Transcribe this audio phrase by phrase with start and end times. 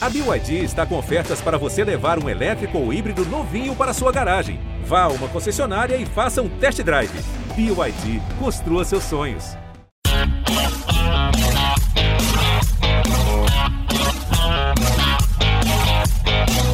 [0.00, 4.12] A BYD está com ofertas para você levar um elétrico ou híbrido novinho para sua
[4.12, 4.60] garagem.
[4.84, 7.10] Vá a uma concessionária e faça um test drive.
[7.56, 9.56] BYD, construa seus sonhos.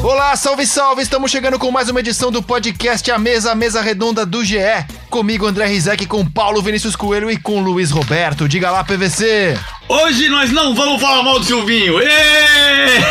[0.03, 1.01] Olá, salve, salve!
[1.01, 4.59] Estamos chegando com mais uma edição do podcast A Mesa, a Mesa Redonda do GE.
[5.09, 8.47] Comigo, André Rizek, com Paulo Vinícius Coelho e com Luiz Roberto.
[8.47, 9.57] Diga lá, PVC!
[9.87, 11.99] Hoje nós não vamos falar mal do Silvinho!
[11.99, 13.03] Êêêê!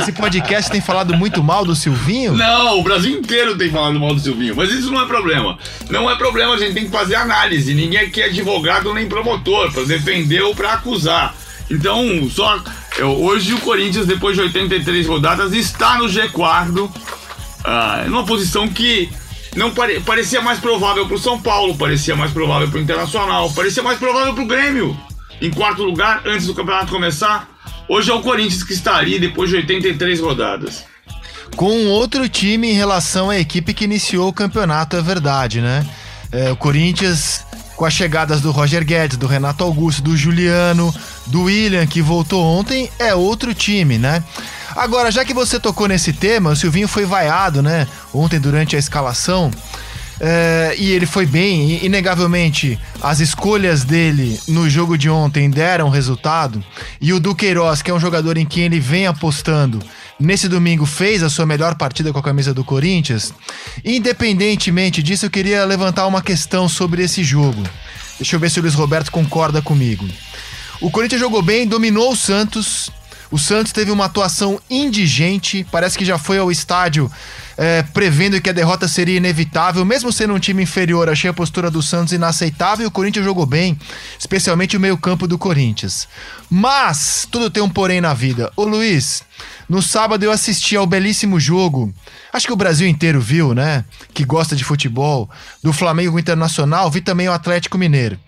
[0.00, 2.34] Esse podcast tem falado muito mal do Silvinho?
[2.34, 5.58] Não, o Brasil inteiro tem falado mal do Silvinho, mas isso não é problema.
[5.90, 7.74] Não é problema, a gente tem que fazer análise.
[7.74, 11.34] Ninguém aqui é advogado nem promotor para defender ou para acusar.
[11.68, 12.62] Então, só
[12.96, 16.90] eu, hoje o Corinthians, depois de 83 rodadas, está no G4,
[17.64, 19.10] ah, numa posição que
[19.56, 23.50] não pare, parecia mais provável para o São Paulo, parecia mais provável para o Internacional,
[23.50, 24.96] parecia mais provável para o Grêmio.
[25.44, 27.46] Em quarto lugar, antes do campeonato começar,
[27.86, 30.84] hoje é o Corinthians que está ali depois de 83 rodadas.
[31.54, 35.86] Com outro time em relação à equipe que iniciou o campeonato, é verdade, né?
[36.32, 37.44] É, o Corinthians
[37.76, 40.94] com as chegadas do Roger Guedes, do Renato Augusto, do Juliano,
[41.26, 44.24] do William, que voltou ontem, é outro time, né?
[44.74, 47.86] Agora, já que você tocou nesse tema, o Silvinho foi vaiado, né?
[48.14, 49.50] Ontem durante a escalação.
[50.20, 56.62] É, e ele foi bem, inegavelmente as escolhas dele no jogo de ontem deram resultado.
[57.00, 59.80] E o Duqueiroz, que é um jogador em quem ele vem apostando,
[60.18, 63.34] nesse domingo fez a sua melhor partida com a camisa do Corinthians.
[63.84, 67.62] Independentemente disso, eu queria levantar uma questão sobre esse jogo.
[68.18, 70.06] Deixa eu ver se o Luiz Roberto concorda comigo.
[70.80, 72.90] O Corinthians jogou bem, dominou o Santos.
[73.30, 77.10] O Santos teve uma atuação indigente, parece que já foi ao estádio
[77.56, 81.08] é, prevendo que a derrota seria inevitável, mesmo sendo um time inferior.
[81.08, 83.78] Achei a postura do Santos inaceitável e o Corinthians jogou bem,
[84.18, 86.08] especialmente o meio-campo do Corinthians.
[86.50, 88.52] Mas, tudo tem um porém na vida.
[88.56, 89.22] Ô Luiz,
[89.68, 91.92] no sábado eu assisti ao belíssimo jogo,
[92.32, 93.84] acho que o Brasil inteiro viu, né?
[94.12, 95.30] Que gosta de futebol,
[95.62, 98.18] do Flamengo Internacional, vi também o Atlético Mineiro.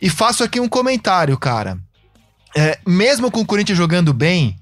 [0.00, 1.78] E faço aqui um comentário, cara.
[2.56, 4.56] É, mesmo com o Corinthians jogando bem,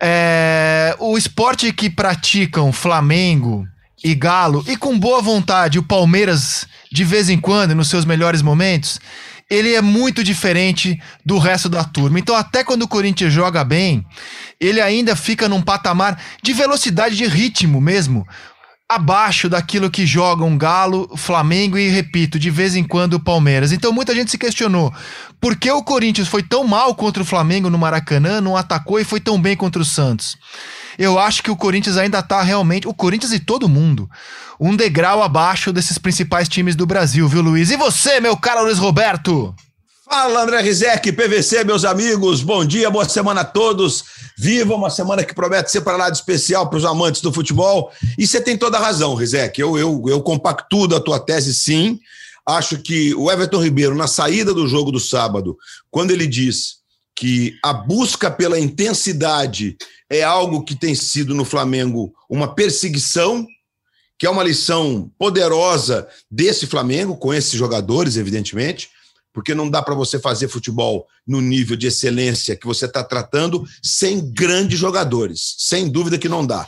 [0.00, 3.66] é, o esporte que praticam Flamengo
[4.02, 8.42] e Galo, e com boa vontade o Palmeiras de vez em quando, nos seus melhores
[8.42, 9.00] momentos,
[9.50, 12.18] ele é muito diferente do resto da turma.
[12.18, 14.04] Então, até quando o Corinthians joga bem,
[14.60, 18.26] ele ainda fica num patamar de velocidade, de ritmo mesmo,
[18.90, 23.70] abaixo daquilo que jogam Galo, Flamengo e, repito, de vez em quando o Palmeiras.
[23.70, 24.90] Então muita gente se questionou
[25.38, 29.04] por que o Corinthians foi tão mal contra o Flamengo no Maracanã, não atacou e
[29.04, 30.38] foi tão bem contra o Santos.
[30.98, 34.08] Eu acho que o Corinthians ainda tá realmente, o Corinthians e todo mundo,
[34.58, 37.70] um degrau abaixo desses principais times do Brasil, viu, Luiz?
[37.70, 39.54] E você, meu caro Luiz Roberto?
[40.10, 42.42] Fala, André Rizek, PVC, meus amigos.
[42.42, 44.04] Bom dia, boa semana a todos.
[44.38, 47.92] Viva uma semana que promete ser para lá de especial para os amantes do futebol.
[48.16, 49.60] E você tem toda a razão, Rizek.
[49.60, 52.00] Eu, eu, eu compactuo da tua tese, sim.
[52.46, 55.58] Acho que o Everton Ribeiro, na saída do jogo do sábado,
[55.90, 56.76] quando ele diz
[57.14, 59.76] que a busca pela intensidade
[60.08, 63.46] é algo que tem sido no Flamengo uma perseguição,
[64.18, 68.88] que é uma lição poderosa desse Flamengo, com esses jogadores, evidentemente
[69.38, 73.64] porque não dá para você fazer futebol no nível de excelência que você está tratando
[73.80, 75.54] sem grandes jogadores.
[75.58, 76.66] Sem dúvida que não dá.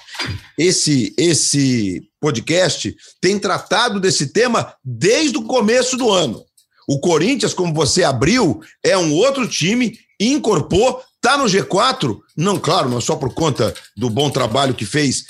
[0.57, 6.45] Esse, esse podcast tem tratado desse tema desde o começo do ano.
[6.87, 12.89] O Corinthians, como você abriu, é um outro time, incorporou, está no G4, não, claro,
[12.89, 15.25] não só por conta do bom trabalho que fez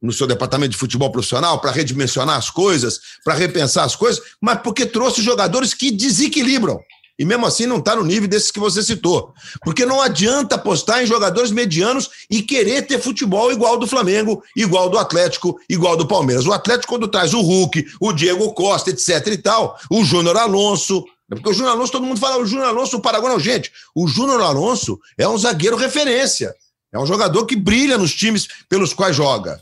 [0.00, 4.60] no seu departamento de futebol profissional para redimensionar as coisas, para repensar as coisas, mas
[4.60, 6.80] porque trouxe jogadores que desequilibram.
[7.18, 9.32] E mesmo assim não está no nível desses que você citou.
[9.64, 14.90] Porque não adianta apostar em jogadores medianos e querer ter futebol igual do Flamengo, igual
[14.90, 16.46] do Atlético, igual do Palmeiras.
[16.46, 21.04] O Atlético, quando traz o Hulk, o Diego Costa, etc e tal, o Júnior Alonso.
[21.28, 23.72] Porque o Júnior Alonso, todo mundo fala, o Júnior Alonso, o Paraguai, não, gente.
[23.94, 26.54] O Júnior Alonso é um zagueiro referência.
[26.92, 29.58] É um jogador que brilha nos times pelos quais joga.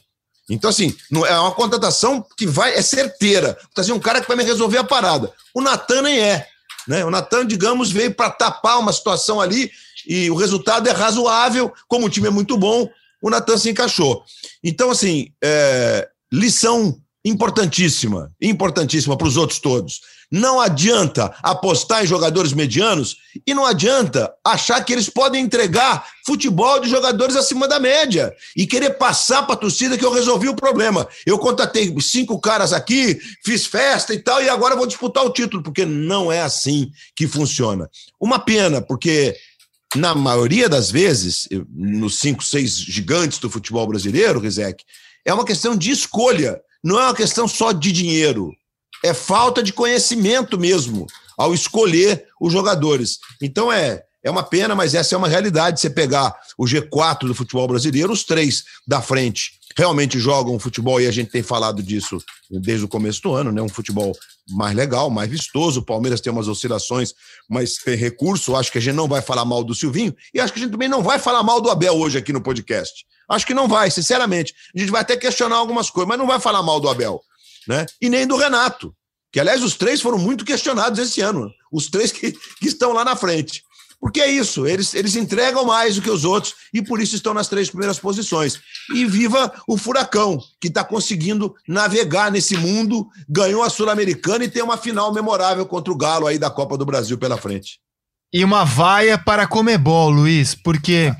[0.49, 0.95] Então, assim,
[1.27, 3.57] é uma contratação que vai, é certeira.
[3.71, 5.33] Então, assim, um cara que vai me resolver a parada.
[5.55, 6.47] O Natan nem é.
[6.87, 7.05] Né?
[7.05, 9.71] O Natan, digamos, veio para tapar uma situação ali
[10.07, 11.73] e o resultado é razoável.
[11.89, 12.89] Como o time é muito bom,
[13.23, 14.23] o Natan se encaixou.
[14.63, 20.01] Então, assim, é, lição importantíssima, importantíssima para os outros todos.
[20.37, 26.81] Não adianta apostar em jogadores medianos e não adianta achar que eles podem entregar futebol
[26.81, 30.57] de jogadores acima da média e querer passar para a torcida que eu resolvi o
[30.57, 31.07] problema.
[31.25, 35.63] Eu contatei cinco caras aqui, fiz festa e tal, e agora vou disputar o título,
[35.63, 37.89] porque não é assim que funciona.
[38.19, 39.37] Uma pena, porque
[39.95, 44.83] na maioria das vezes, nos cinco, seis gigantes do futebol brasileiro, Rizek,
[45.25, 48.53] é uma questão de escolha, não é uma questão só de dinheiro.
[49.05, 51.07] É falta de conhecimento mesmo
[51.37, 53.19] ao escolher os jogadores.
[53.43, 55.79] Então é, é uma pena, mas essa é uma realidade.
[55.79, 61.07] Você pegar o G4 do futebol brasileiro, os três da frente realmente jogam futebol, e
[61.07, 63.61] a gente tem falado disso desde o começo do ano, né?
[63.61, 64.17] Um futebol
[64.49, 65.81] mais legal, mais vistoso.
[65.81, 67.13] O Palmeiras tem umas oscilações,
[67.47, 68.57] mas tem recurso.
[68.57, 70.73] Acho que a gente não vai falar mal do Silvinho e acho que a gente
[70.73, 73.05] também não vai falar mal do Abel hoje aqui no podcast.
[73.29, 74.55] Acho que não vai, sinceramente.
[74.75, 77.21] A gente vai até questionar algumas coisas, mas não vai falar mal do Abel,
[77.69, 77.87] né?
[78.01, 78.95] E nem do Renato,
[79.33, 81.51] que aliás os três foram muito questionados esse ano.
[81.73, 83.63] Os três que, que estão lá na frente.
[84.05, 87.33] Porque é isso, eles, eles entregam mais do que os outros e por isso estão
[87.33, 88.61] nas três primeiras posições.
[88.95, 94.63] E viva o Furacão, que está conseguindo navegar nesse mundo, ganhou a Sul-Americana e tem
[94.63, 97.79] uma final memorável contra o Galo aí da Copa do Brasil pela frente.
[98.31, 101.15] E uma vaia para Comebol, Luiz, porque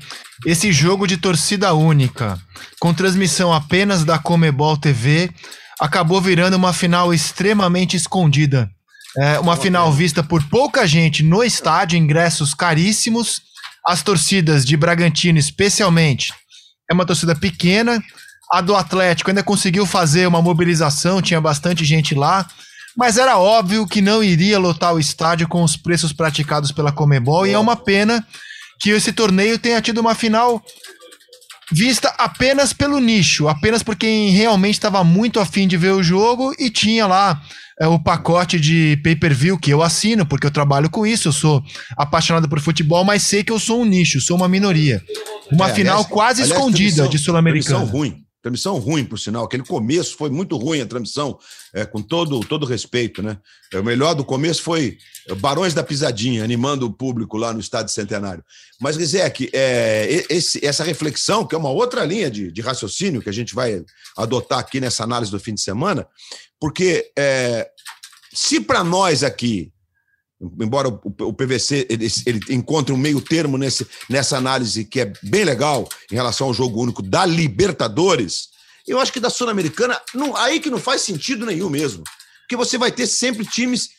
[0.45, 2.39] esse jogo de torcida única,
[2.79, 5.31] com transmissão apenas da Comebol TV,
[5.79, 8.69] acabou virando uma final extremamente escondida
[9.17, 13.41] é, uma final vista por pouca gente no estádio, ingressos caríssimos.
[13.85, 16.33] As torcidas de Bragantino, especialmente,
[16.89, 18.03] é uma torcida pequena.
[18.51, 22.45] A do Atlético ainda conseguiu fazer uma mobilização, tinha bastante gente lá.
[22.97, 27.47] Mas era óbvio que não iria lotar o estádio com os preços praticados pela Comebol.
[27.47, 28.25] E é uma pena
[28.79, 30.61] que esse torneio tenha tido uma final
[31.71, 36.53] vista apenas pelo nicho, apenas por quem realmente estava muito afim de ver o jogo
[36.59, 37.41] e tinha lá
[37.79, 41.63] é, o pacote de pay-per-view que eu assino, porque eu trabalho com isso, eu sou
[41.97, 45.03] apaixonado por futebol, mas sei que eu sou um nicho, sou uma minoria.
[45.51, 47.85] Uma é, final aliás, quase aliás, escondida de Sul-Americana.
[47.85, 48.24] ruim.
[48.45, 49.43] Transmissão ruim, por sinal.
[49.43, 51.35] Aquele começo foi muito ruim a transmissão,
[51.73, 53.39] é, com todo, todo respeito, né?
[53.73, 54.99] É, o melhor do começo foi
[55.39, 58.45] Barões da Pisadinha, animando o público lá no Estádio Centenário.
[58.79, 63.29] Mas, Rizek, é, esse, essa reflexão, que é uma outra linha de, de, raciocínio que
[63.29, 63.83] a gente vai
[64.15, 66.07] adotar aqui nessa análise do fim de semana,
[66.59, 67.67] porque é,
[68.31, 69.73] se para nós aqui
[70.59, 75.43] embora o, PVC ele, ele, encontre um meio termo nesse, nessa análise que é bem
[75.43, 78.49] legal em relação ao jogo único da Libertadores,
[78.87, 79.99] eu acho que da Sul-Americana,
[80.35, 82.03] aí que não faz sentido nenhum mesmo.
[82.41, 83.89] Porque você vai ter sempre times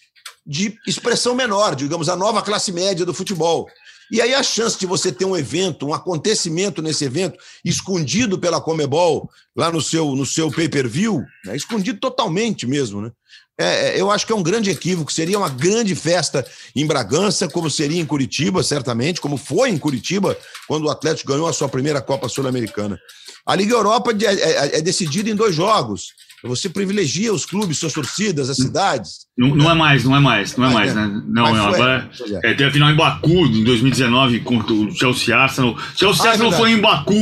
[0.47, 3.67] de expressão menor, digamos, a nova classe média do futebol.
[4.11, 8.61] E aí a chance de você ter um evento, um acontecimento nesse evento, escondido pela
[8.61, 11.57] Comebol, lá no seu, no seu pay-per-view, né?
[11.57, 13.11] escondido totalmente mesmo, né?
[13.59, 15.13] É, é, eu acho que é um grande equívoco.
[15.13, 20.37] Seria uma grande festa em Bragança, como seria em Curitiba, certamente, como foi em Curitiba,
[20.69, 22.99] quando o Atlético ganhou a sua primeira Copa Sul-Americana.
[23.47, 26.09] A Liga Europa é, é, é decidida em dois jogos.
[26.45, 29.27] Você privilegia os clubes, suas torcidas, as cidades.
[29.37, 31.07] Não, não é mais, não é mais, não é mais, né?
[31.27, 32.11] Não, não agora
[32.45, 32.63] é.
[32.63, 35.77] é, a final em Baku em 2019 contra o Chelsea Arsenal.
[35.97, 37.21] Chelsea ah, Arsenal foi em Baku,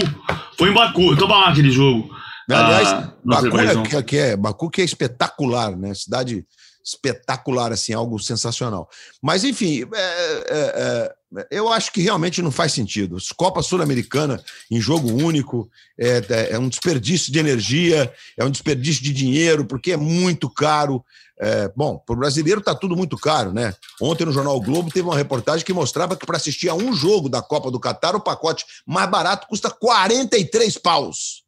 [0.58, 1.12] foi em Baku.
[1.12, 2.10] Eu tô lá aquele jogo.
[2.48, 5.94] Aliás, ah, Baku, é, que é, Baku que é espetacular, né?
[5.94, 6.46] Cidade
[6.84, 8.88] espetacular, assim, algo sensacional.
[9.22, 13.16] Mas, enfim, é, é, é, eu acho que realmente não faz sentido.
[13.36, 19.02] Copa Sul-Americana em jogo único é, é, é, um desperdício de energia, é um desperdício
[19.02, 21.02] de dinheiro, porque é muito caro.
[21.40, 23.74] É, bom, para o brasileiro está tudo muito caro, né?
[24.00, 26.92] Ontem no Jornal o Globo teve uma reportagem que mostrava que para assistir a um
[26.92, 31.43] jogo da Copa do Catar, o pacote mais barato custa 43 paus.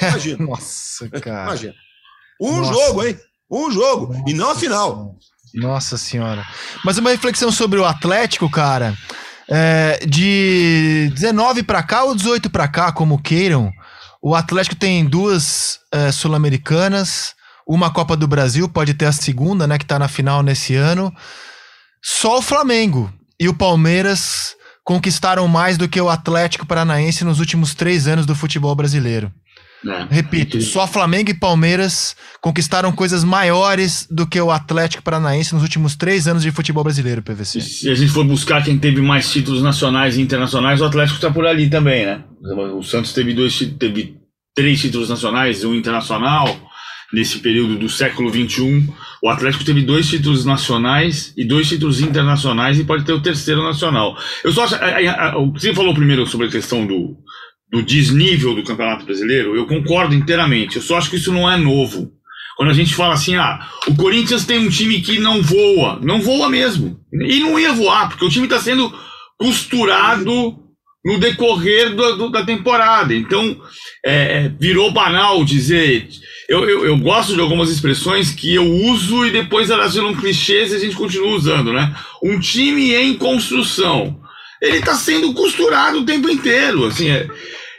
[0.00, 0.46] Imagina.
[0.46, 1.44] Nossa, cara.
[1.44, 1.74] Imagina.
[2.40, 2.72] Um Nossa.
[2.72, 3.18] jogo, hein?
[3.50, 4.12] Um jogo.
[4.12, 4.30] Nossa.
[4.30, 5.16] E não a final.
[5.54, 6.46] Nossa senhora.
[6.84, 8.96] Mas uma reflexão sobre o Atlético, cara.
[9.48, 13.72] É, de 19 para cá ou 18 para cá, como queiram,
[14.20, 17.34] o Atlético tem duas é, sul-americanas,
[17.66, 21.14] uma Copa do Brasil, pode ter a segunda, né, que tá na final nesse ano.
[22.02, 27.74] Só o Flamengo e o Palmeiras conquistaram mais do que o Atlético Paranaense nos últimos
[27.74, 29.32] três anos do futebol brasileiro.
[29.88, 35.62] É, Repito, só Flamengo e Palmeiras conquistaram coisas maiores do que o Atlético Paranaense nos
[35.62, 37.60] últimos três anos de futebol brasileiro, PVC.
[37.60, 41.30] Se a gente for buscar quem teve mais títulos nacionais e internacionais, o Atlético está
[41.30, 42.24] por ali também, né?
[42.74, 44.16] O Santos teve, dois, teve
[44.54, 46.48] três títulos nacionais, um internacional,
[47.12, 48.88] nesse período do século XXI.
[49.22, 53.62] O Atlético teve dois títulos nacionais e dois títulos internacionais e pode ter o terceiro
[53.62, 54.16] nacional.
[54.44, 54.76] Eu só acho.
[55.54, 57.16] Você falou primeiro sobre a questão do
[57.70, 60.76] do desnível do Campeonato Brasileiro, eu concordo inteiramente.
[60.76, 62.12] Eu só acho que isso não é novo.
[62.56, 66.22] Quando a gente fala assim, ah, o Corinthians tem um time que não voa, não
[66.22, 66.98] voa mesmo.
[67.12, 68.92] E não ia voar, porque o time está sendo
[69.38, 70.56] costurado
[71.04, 73.14] no decorrer do, do, da temporada.
[73.14, 73.60] Então,
[74.04, 76.08] é, é, virou banal dizer.
[76.48, 80.72] Eu, eu, eu, gosto de algumas expressões que eu uso e depois elas viram clichês
[80.72, 81.94] e a gente continua usando, né?
[82.22, 84.20] Um time em construção.
[84.60, 86.84] Ele está sendo costurado o tempo inteiro.
[86.84, 87.28] Assim, é.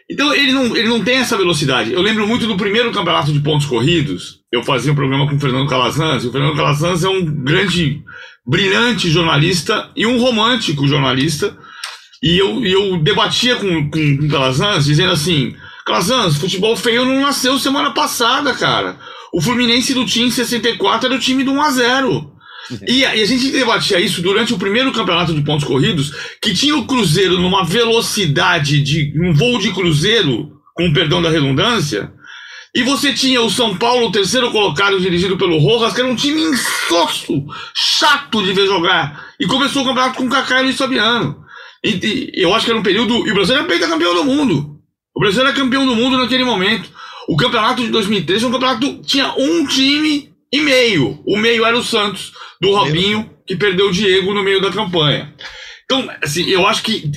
[0.10, 1.92] Então ele não, ele não tem essa velocidade.
[1.92, 4.40] Eu lembro muito do primeiro campeonato de pontos corridos.
[4.52, 6.24] Eu fazia um programa com o Fernando Calazans.
[6.24, 8.02] E o Fernando Calazans é um grande,
[8.46, 11.58] brilhante jornalista e um romântico jornalista.
[12.24, 15.54] E eu, eu debatia com, com, com o Calazans, dizendo assim:
[15.86, 18.98] Calazans, futebol feio não nasceu semana passada, cara.
[19.34, 22.37] O Fluminense do time 64 era o time do 1 a 0
[22.88, 26.54] e a, e a gente debatia isso durante o primeiro campeonato de pontos corridos, que
[26.54, 32.12] tinha o Cruzeiro numa velocidade de um voo de Cruzeiro, com perdão da redundância,
[32.78, 36.16] e você tinha o São Paulo, o terceiro colocado, dirigido pelo Rojas, que era um
[36.16, 37.44] time insosso,
[37.74, 39.34] chato de ver jogar.
[39.40, 41.44] E começou o campeonato com Kaká e Luiz Fabiano.
[41.84, 43.28] E, e, eu acho que era um período.
[43.28, 44.80] E o Brasil era campeão do mundo.
[45.16, 46.88] O Brasil era campeão do mundo naquele momento.
[47.28, 49.02] O campeonato de 2013 foi um campeonato.
[49.02, 51.22] Tinha um time e meio.
[51.26, 55.34] O meio era o Santos do Robinho, que perdeu o Diego no meio da campanha.
[55.86, 57.10] Então, assim, eu acho que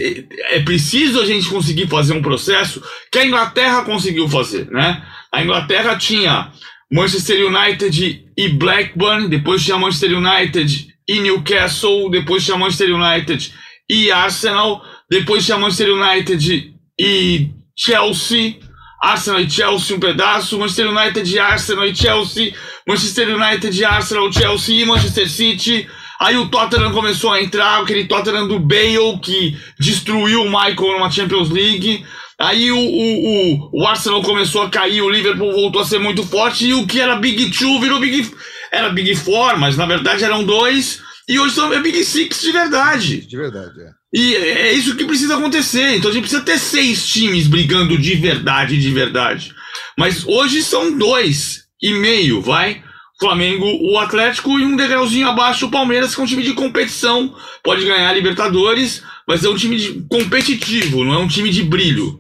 [0.50, 5.04] é preciso a gente conseguir fazer um processo que a Inglaterra conseguiu fazer, né?
[5.32, 6.52] A Inglaterra tinha
[6.90, 13.52] Manchester United e Blackburn, depois tinha Manchester United e Newcastle, depois tinha Manchester United
[13.88, 18.60] e Arsenal, depois tinha Manchester United e Chelsea,
[19.00, 22.52] Arsenal e Chelsea um pedaço, Manchester United e Arsenal e Chelsea,
[22.87, 25.88] Manchester United, Arsenal, Chelsea, Manchester City.
[26.21, 31.11] Aí o Tottenham começou a entrar, aquele Tottenham do Bale que destruiu o Michael numa
[31.11, 32.04] Champions League.
[32.38, 36.23] Aí o, o, o, o, Arsenal começou a cair, o Liverpool voltou a ser muito
[36.23, 38.30] forte e o que era Big Two virou Big.
[38.71, 41.02] Era Big Four, mas na verdade eram dois.
[41.28, 43.26] E hoje são é Big Six de verdade.
[43.26, 44.00] De verdade, é.
[44.12, 45.97] E é isso que precisa acontecer.
[45.97, 49.55] Então a gente precisa ter seis times brigando de verdade, de verdade.
[49.97, 52.83] Mas hoje são dois e meio, vai.
[53.21, 57.37] Flamengo, o Atlético e um degrauzinho abaixo o Palmeiras, que é um time de competição.
[57.62, 61.62] Pode ganhar a Libertadores, mas é um time de competitivo, não é um time de
[61.62, 62.19] brilho.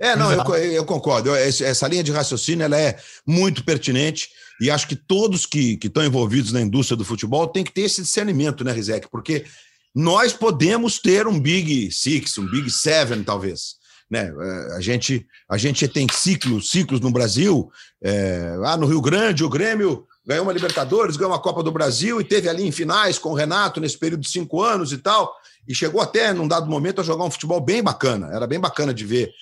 [0.00, 1.32] É, não, eu, eu concordo.
[1.34, 4.28] essa linha de raciocínio ela é muito pertinente
[4.60, 8.02] e acho que todos que estão envolvidos na indústria do futebol têm que ter esse
[8.02, 9.08] discernimento, né, Rizek?
[9.10, 9.44] Porque
[9.94, 13.76] nós podemos ter um Big Six, um Big Seven, talvez.
[14.10, 14.30] Né?
[14.38, 17.70] É, a, gente, a gente tem ciclos, ciclos no Brasil.
[18.02, 22.20] É, lá no Rio Grande, o Grêmio ganhou uma Libertadores, ganhou uma Copa do Brasil
[22.20, 25.34] e teve ali em finais com o Renato nesse período de cinco anos e tal.
[25.66, 28.28] E chegou até, num dado momento, a jogar um futebol bem bacana.
[28.32, 29.32] Era bem bacana de ver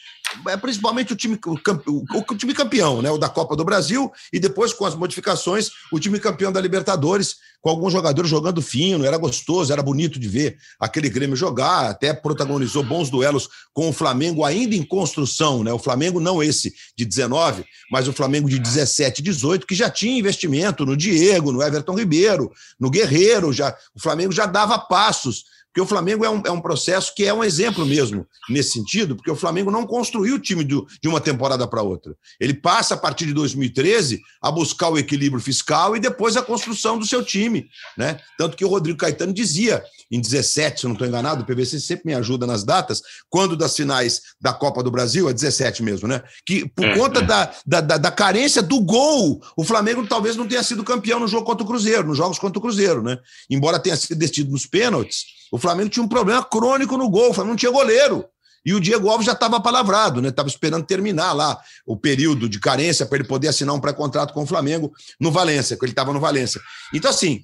[0.60, 3.10] principalmente o time, o, o, time campeão, né?
[3.10, 7.36] O da Copa do Brasil, e depois, com as modificações, o time campeão da Libertadores,
[7.60, 12.12] com alguns jogadores jogando fino, era gostoso, era bonito de ver aquele Grêmio jogar, até
[12.14, 15.72] protagonizou bons duelos com o Flamengo ainda em construção, né?
[15.72, 20.18] O Flamengo não esse de 19, mas o Flamengo de 17, 18, que já tinha
[20.18, 25.80] investimento no Diego, no Everton Ribeiro, no Guerreiro, já o Flamengo já dava passos porque
[25.80, 29.30] o Flamengo é um, é um processo que é um exemplo mesmo nesse sentido, porque
[29.30, 32.16] o Flamengo não construiu o time do, de uma temporada para outra.
[32.40, 36.98] Ele passa, a partir de 2013, a buscar o equilíbrio fiscal e depois a construção
[36.98, 37.68] do seu time.
[37.96, 38.18] Né?
[38.36, 41.78] Tanto que o Rodrigo Caetano dizia, em 17, se eu não estou enganado, o PVC
[41.78, 46.08] sempre me ajuda nas datas, quando das finais da Copa do Brasil, é 17 mesmo,
[46.08, 46.20] né?
[46.44, 47.22] Que por é, conta é.
[47.22, 51.28] Da, da, da, da, carência do gol, o Flamengo talvez não tenha sido campeão no
[51.28, 53.18] jogo contra o Cruzeiro, nos jogos contra o Cruzeiro, né?
[53.48, 57.34] Embora tenha sido decidido nos pênaltis o Flamengo tinha um problema crônico no gol, o
[57.34, 58.24] Flamengo não tinha goleiro.
[58.64, 60.28] E o Diego Alves já estava palavrado, né?
[60.28, 64.42] Estava esperando terminar lá o período de carência para ele poder assinar um pré-contrato com
[64.42, 66.60] o Flamengo no Valência, que ele estava no Valência.
[66.92, 67.42] Então, assim,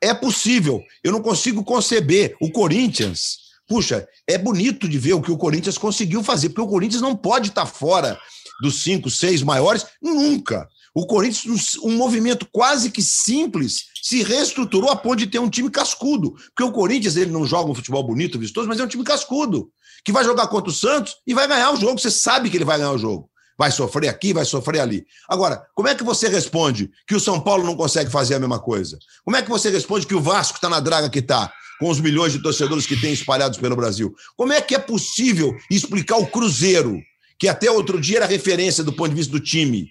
[0.00, 0.80] é possível.
[1.02, 2.36] Eu não consigo conceber.
[2.40, 6.68] O Corinthians, puxa, é bonito de ver o que o Corinthians conseguiu fazer, porque o
[6.68, 8.16] Corinthians não pode estar fora
[8.62, 10.68] dos cinco, seis maiores nunca.
[10.94, 15.70] O Corinthians, um movimento quase que simples, se reestruturou a ponto de ter um time
[15.70, 16.32] cascudo.
[16.32, 19.70] Porque o Corinthians ele não joga um futebol bonito, vistoso, mas é um time cascudo.
[20.04, 21.98] Que vai jogar contra o Santos e vai ganhar o jogo.
[21.98, 23.30] Você sabe que ele vai ganhar o jogo.
[23.56, 25.06] Vai sofrer aqui, vai sofrer ali.
[25.28, 28.58] Agora, como é que você responde que o São Paulo não consegue fazer a mesma
[28.58, 28.98] coisa?
[29.24, 31.52] Como é que você responde que o Vasco está na draga que está?
[31.82, 34.14] com os milhões de torcedores que tem espalhados pelo Brasil.
[34.36, 36.96] Como é que é possível explicar o Cruzeiro,
[37.36, 39.88] que até outro dia era referência do ponto de vista do time,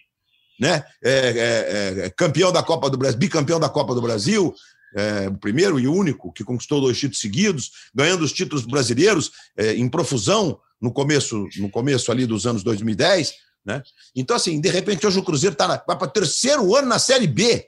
[0.62, 0.84] né?
[1.04, 4.54] É, é, é, campeão da Copa do Brasil, bicampeão da Copa do Brasil,
[4.96, 9.74] é, o primeiro e único que conquistou dois títulos seguidos, ganhando os títulos brasileiros é,
[9.74, 13.34] em profusão no começo, no começo ali dos anos 2010.
[13.66, 13.82] Né?
[14.16, 17.28] Então, assim, de repente, hoje o Cruzeiro tá na, vai para terceiro ano na Série
[17.28, 17.68] B.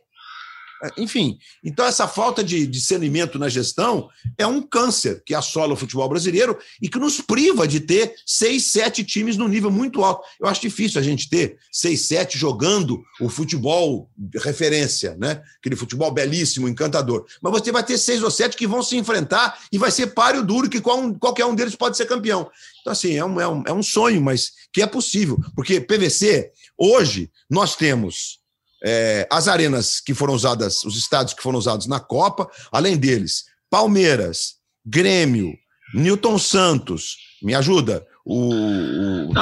[0.98, 6.10] Enfim, então essa falta de discernimento na gestão é um câncer que assola o futebol
[6.10, 10.28] brasileiro e que nos priva de ter seis, sete times no nível muito alto.
[10.40, 14.10] Eu acho difícil a gente ter seis, sete jogando o futebol
[14.44, 15.42] referência, né?
[15.60, 17.26] Aquele futebol belíssimo, encantador.
[17.42, 20.44] Mas você vai ter seis ou sete que vão se enfrentar e vai ser páreo
[20.44, 22.50] duro que qualquer um deles pode ser campeão.
[22.82, 25.40] Então, assim, é um, é um, é um sonho, mas que é possível.
[25.56, 28.43] Porque PVC, hoje, nós temos
[28.84, 33.46] é, as arenas que foram usadas, os estádios que foram usados na Copa, além deles,
[33.70, 35.54] Palmeiras, Grêmio,
[35.94, 38.06] Newton Santos, me ajuda?
[38.26, 39.34] O, o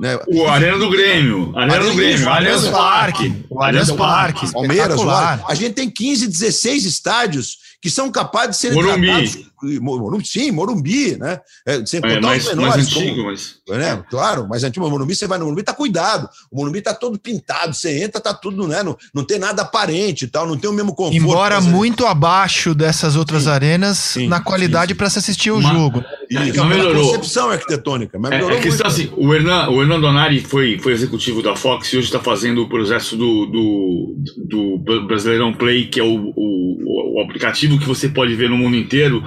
[0.00, 0.18] né?
[0.28, 5.00] O Arena do Grêmio, Arena, Arena do Grêmio, Allianz Parque, o Allianz Parque, Palmeiras,
[5.46, 9.06] a gente tem 15, 16 estádios que são capazes de serem Morumbi.
[9.06, 9.53] tratados.
[9.80, 11.40] Morumbi, sim, Morumbi, né?
[11.66, 12.76] É, sem é, mais, os menores.
[12.76, 13.60] Mais antigo, como, mas...
[13.68, 14.04] né?
[14.10, 16.28] Claro, mas antigo, Morumbi, você vai no Morumbi, tá cuidado.
[16.50, 18.82] O Morumbi tá todo pintado, você entra, tá tudo, né?
[18.82, 21.16] Não, não tem nada aparente e tal, não tem o mesmo conforto.
[21.16, 25.72] Embora muito abaixo dessas outras sim, arenas sim, na qualidade para se assistir o Uma...
[25.72, 26.04] jogo.
[26.30, 27.06] Isso, não melhorou.
[27.06, 30.78] concepção arquitetônica, mas é, melhorou é, é questão, assim, o Hernan, o Hernan Donari foi,
[30.78, 34.14] foi executivo da Fox e hoje está fazendo o processo do, do,
[34.48, 38.76] do Brasileirão Play, que é o, o, o aplicativo que você pode ver no mundo
[38.76, 39.24] inteiro,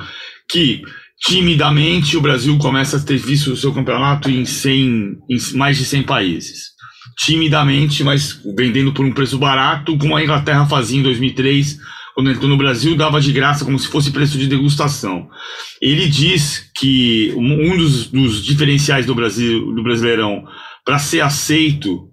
[0.49, 0.81] que
[1.19, 5.85] timidamente o Brasil começa a ter visto o seu campeonato em, 100, em mais de
[5.85, 6.77] 100 países.
[7.19, 11.77] Timidamente, mas vendendo por um preço barato, como a Inglaterra fazia em 2003,
[12.13, 15.29] quando entrou no Brasil, dava de graça como se fosse preço de degustação.
[15.81, 20.43] Ele diz que um dos, dos diferenciais do Brasil, do Brasileirão,
[20.83, 22.09] para ser aceito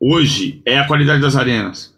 [0.00, 1.92] hoje é a qualidade das arenas.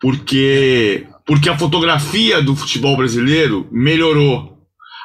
[0.00, 4.52] Porque, porque a fotografia do futebol brasileiro melhorou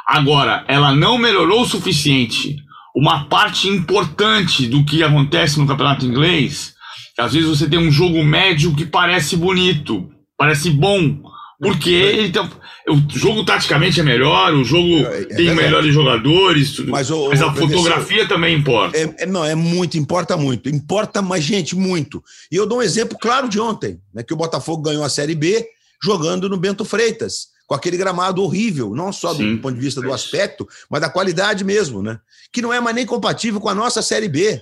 [0.08, 2.56] Agora, ela não melhorou o suficiente.
[2.96, 6.74] Uma parte importante do que acontece no campeonato inglês,
[7.20, 11.20] às vezes você tem um jogo médio que parece bonito, parece bom,
[11.60, 12.42] porque ele tem,
[12.88, 17.28] o jogo taticamente é melhor, o jogo é, é tem melhores jogadores, tudo, mas, o,
[17.28, 18.98] mas a fotografia também importa.
[18.98, 20.70] É, é, não, é muito, importa muito.
[20.70, 22.24] Importa, mas, gente, muito.
[22.50, 25.36] E eu dou um exemplo claro de ontem, né, que o Botafogo ganhou a Série
[25.36, 25.68] B
[26.02, 29.58] jogando no Bento Freitas com aquele gramado horrível, não só do Sim.
[29.58, 32.18] ponto de vista do aspecto, mas da qualidade mesmo, né?
[32.52, 34.62] Que não é mais nem compatível com a nossa Série B,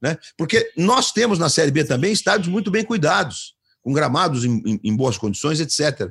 [0.00, 0.16] né?
[0.38, 4.80] Porque nós temos na Série B também estádios muito bem cuidados, com gramados em, em,
[4.84, 6.10] em boas condições, etc.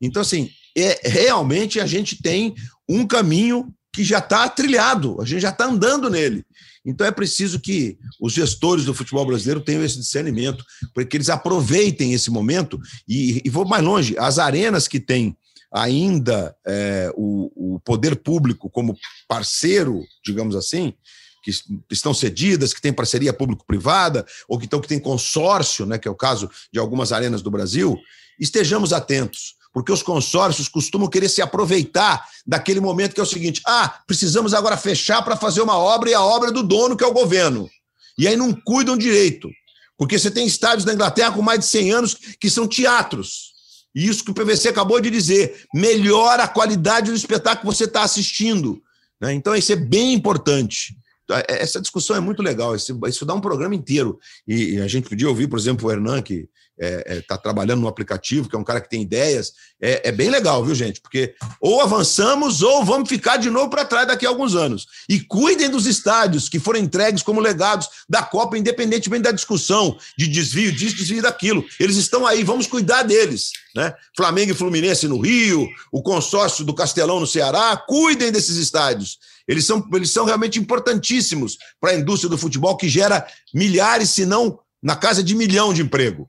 [0.00, 2.54] Então, assim, é, realmente a gente tem
[2.88, 6.44] um caminho que já está trilhado, a gente já está andando nele.
[6.84, 11.30] Então é preciso que os gestores do futebol brasileiro tenham esse discernimento, para que eles
[11.30, 15.36] aproveitem esse momento e, e vou mais longe, as arenas que têm
[15.72, 20.94] ainda é, o, o poder público como parceiro, digamos assim,
[21.42, 21.50] que
[21.90, 26.10] estão cedidas, que têm parceria público-privada, ou que, estão, que têm consórcio, né, que é
[26.10, 27.98] o caso de algumas arenas do Brasil,
[28.38, 33.60] estejamos atentos, porque os consórcios costumam querer se aproveitar daquele momento que é o seguinte:
[33.66, 37.04] ah, precisamos agora fechar para fazer uma obra e a obra é do dono, que
[37.04, 37.68] é o governo.
[38.16, 39.50] E aí não cuidam direito,
[39.98, 43.54] porque você tem estádios da Inglaterra com mais de 100 anos que são teatros
[43.94, 47.84] e isso que o PVC acabou de dizer, melhora a qualidade do espetáculo que você
[47.84, 48.82] está assistindo.
[49.20, 49.32] Né?
[49.34, 50.96] Então, isso é bem importante.
[51.22, 54.18] Então, é, essa discussão é muito legal, isso, dá um programa inteiro.
[54.48, 57.80] E, a gente podia ouvir, por exemplo, o Hernan, que está é, é, tá trabalhando
[57.80, 59.52] no aplicativo, que é um cara que tem ideias.
[59.80, 61.00] É, é, bem legal, viu, gente?
[61.00, 64.86] Porque ou avançamos ou vamos ficar de novo para trás daqui a alguns anos.
[65.08, 70.26] E cuidem dos estádios que foram entregues como legados da Copa, independentemente da discussão de
[70.26, 71.64] desvio disso, desvio daquilo.
[71.78, 73.50] Eles estão aí, vamos cuidar deles.
[73.74, 73.92] Né?
[74.16, 79.18] Flamengo e Fluminense no Rio, o consórcio do Castelão no Ceará, cuidem desses estádios.
[79.46, 84.24] Eles são, eles são realmente importantíssimos para a indústria do futebol, que gera milhares, se
[84.24, 86.28] não na casa de milhão de emprego.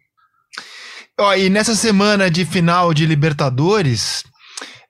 [1.18, 4.24] Ó, e nessa semana de final de Libertadores,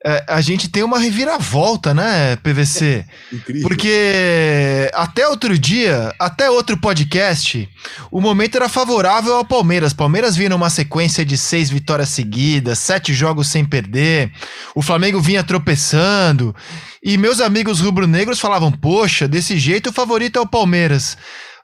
[0.03, 3.05] é, a gente tem uma reviravolta, né, PVC?
[3.33, 3.67] Incrível.
[3.67, 7.67] Porque até outro dia, até outro podcast,
[8.11, 9.93] o momento era favorável ao Palmeiras.
[9.93, 14.31] Palmeiras vinha numa sequência de seis vitórias seguidas, sete jogos sem perder.
[14.75, 16.55] O Flamengo vinha tropeçando.
[17.03, 21.17] E meus amigos rubro-negros falavam: Poxa, desse jeito o favorito é o Palmeiras.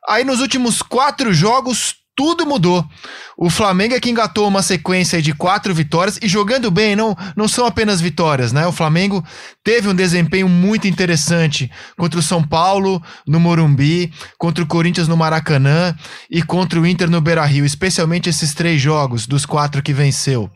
[0.09, 2.87] Aí nos últimos quatro jogos, tudo mudou.
[3.35, 7.47] O Flamengo é que engatou uma sequência de quatro vitórias e jogando bem, não, não
[7.47, 8.67] são apenas vitórias, né?
[8.67, 9.25] O Flamengo
[9.63, 15.17] teve um desempenho muito interessante contra o São Paulo no Morumbi, contra o Corinthians no
[15.17, 15.95] Maracanã
[16.29, 20.47] e contra o Inter no Beira-Rio, especialmente esses três jogos dos quatro que venceu.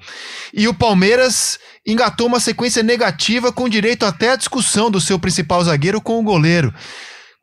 [0.54, 5.64] E o Palmeiras engatou uma sequência negativa com direito até à discussão do seu principal
[5.64, 6.72] zagueiro com o goleiro.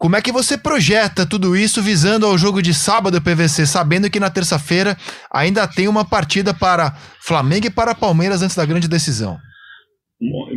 [0.03, 4.19] Como é que você projeta tudo isso visando ao jogo de sábado PVC, sabendo que
[4.19, 4.99] na terça-feira
[5.33, 6.93] ainda tem uma partida para
[7.25, 9.39] Flamengo e para Palmeiras antes da grande decisão?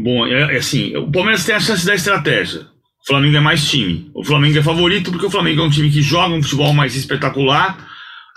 [0.03, 2.62] Bom, é, é assim, o Palmeiras tem a chance da estratégia.
[2.62, 4.10] O Flamengo é mais time.
[4.15, 6.95] O Flamengo é favorito porque o Flamengo é um time que joga um futebol mais
[6.95, 7.77] espetacular,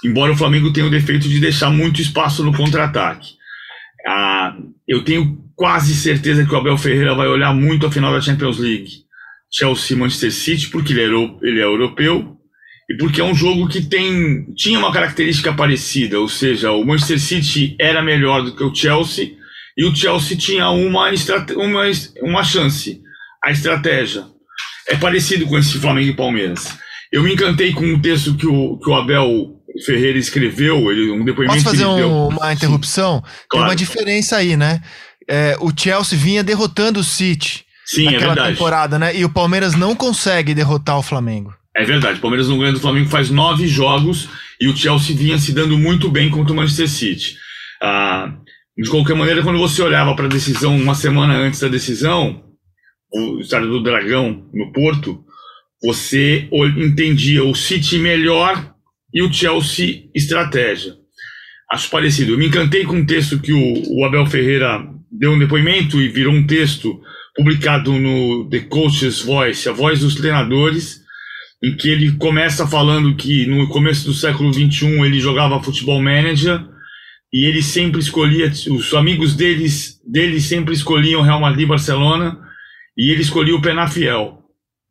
[0.05, 3.31] embora o Flamengo tenha o defeito de deixar muito espaço no contra-ataque.
[4.07, 4.55] Ah,
[4.87, 8.59] eu tenho quase certeza que o Abel Ferreira vai olhar muito a final da Champions
[8.59, 9.08] League.
[9.50, 12.37] Chelsea Manchester City, porque ele é, ele é europeu
[12.90, 17.20] e porque é um jogo que tem tinha uma característica parecida, ou seja, o Manchester
[17.20, 19.32] City era melhor do que o Chelsea
[19.76, 21.11] e o Chelsea tinha uma,
[21.56, 21.82] uma,
[22.22, 23.00] uma chance.
[23.44, 24.24] A estratégia
[24.88, 26.76] é parecido com esse Flamengo e Palmeiras.
[27.12, 29.54] Eu me encantei com um texto que o, que o Abel
[29.87, 32.11] Ferreira escreveu, ele, um depoimento Posso fazer um, deu.
[32.28, 33.18] uma interrupção?
[33.18, 33.22] Sim.
[33.22, 33.68] Tem claro.
[33.68, 34.82] uma diferença aí, né?
[35.28, 38.53] É, o Chelsea vinha derrotando o City Sim, é naquela é verdade.
[38.55, 39.16] temporada, né?
[39.16, 41.55] E o Palmeiras não consegue derrotar o Flamengo.
[41.74, 44.29] É verdade, o Palmeiras não ganha do Flamengo faz nove jogos
[44.61, 47.37] e o Chelsea vinha se dando muito bem contra o Manchester City.
[47.81, 48.35] Ah,
[48.77, 52.44] de qualquer maneira, quando você olhava para a decisão uma semana antes da decisão,
[53.11, 55.24] o estádio do Dragão, no Porto,
[55.83, 58.74] você entendia o City melhor
[59.14, 60.94] e o Chelsea estratégia.
[61.70, 62.33] Acho parecido.
[62.33, 66.09] Eu me encantei com um texto que o, o Abel Ferreira deu um depoimento e
[66.09, 67.01] virou um texto
[67.38, 71.03] publicado no The Coach's Voice, a voz dos treinadores,
[71.62, 76.61] em que ele começa falando que no começo do século XXI ele jogava futebol manager
[77.33, 82.40] e ele sempre escolhia, os amigos deles, dele sempre escolhiam Real Madrid e Barcelona
[82.96, 84.42] e ele escolhia o Penafiel,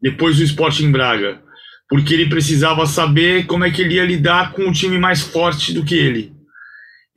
[0.01, 1.41] depois o Sporting Braga,
[1.89, 5.73] porque ele precisava saber como é que ele ia lidar com um time mais forte
[5.73, 6.37] do que ele.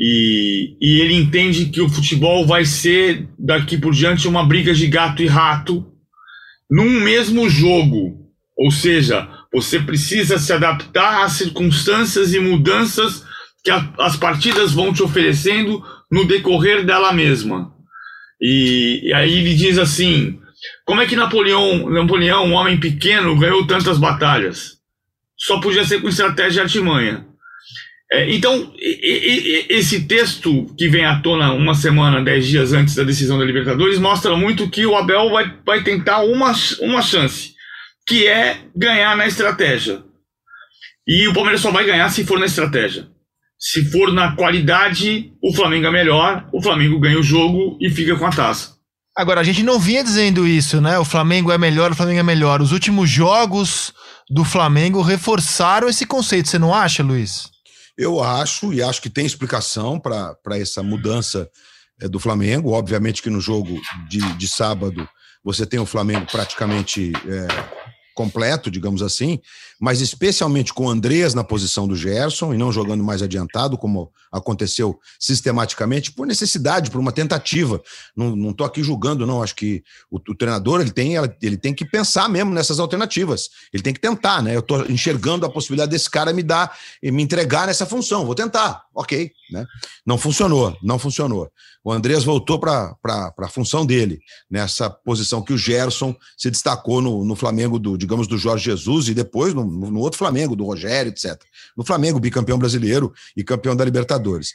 [0.03, 4.87] E, e ele entende que o futebol vai ser daqui por diante uma briga de
[4.87, 5.87] gato e rato
[6.71, 8.19] num mesmo jogo.
[8.57, 13.25] Ou seja, você precisa se adaptar às circunstâncias e mudanças
[13.63, 17.75] que a, as partidas vão te oferecendo no decorrer dela mesma.
[18.41, 20.41] E, e, aí ele diz assim:
[20.85, 24.79] como é que Napoleão, Napoleão, um homem pequeno, ganhou tantas batalhas?
[25.37, 27.27] Só podia ser com estratégia e artimanha.
[28.13, 33.39] É, então, esse texto que vem à tona uma semana, dez dias antes da decisão
[33.39, 37.55] da Libertadores, mostra muito que o Abel vai, vai tentar uma, uma chance,
[38.05, 40.03] que é ganhar na estratégia.
[41.07, 43.09] E o Palmeiras só vai ganhar se for na estratégia.
[43.57, 48.17] Se for na qualidade, o Flamengo é melhor, o Flamengo ganha o jogo e fica
[48.17, 48.75] com a taça.
[49.17, 50.99] Agora, a gente não vinha dizendo isso, né?
[50.99, 52.61] O Flamengo é melhor, o Flamengo é melhor.
[52.61, 53.93] Os últimos jogos
[54.29, 57.51] do Flamengo reforçaram esse conceito, você não acha, Luiz?
[58.01, 61.47] Eu acho, e acho que tem explicação para essa mudança
[62.01, 62.73] é, do Flamengo.
[62.73, 65.07] Obviamente que no jogo de, de sábado
[65.45, 67.47] você tem o Flamengo praticamente é,
[68.15, 69.39] completo, digamos assim,
[69.81, 74.13] mas especialmente com o Andrés na posição do Gerson e não jogando mais adiantado, como
[74.31, 77.83] aconteceu sistematicamente, por necessidade, por uma tentativa.
[78.15, 79.43] Não estou aqui julgando, não.
[79.43, 83.49] Acho que o, o, treinador ele tem, ele tem que pensar mesmo nessas alternativas.
[83.73, 84.55] Ele tem que tentar, né?
[84.55, 88.27] Eu estou enxergando a possibilidade desse cara me dar, me entregar nessa função.
[88.27, 89.33] Vou tentar, ok.
[89.51, 89.67] Né?
[90.07, 91.51] Não funcionou, não funcionou.
[91.83, 92.95] O Andrés voltou para
[93.39, 98.27] a função dele, nessa posição que o Gerson se destacou no, no Flamengo, do, digamos,
[98.27, 101.41] do Jorge Jesus e depois no, no outro Flamengo, do Rogério, etc.
[101.77, 104.53] No Flamengo, bicampeão brasileiro e campeão da Libertadores.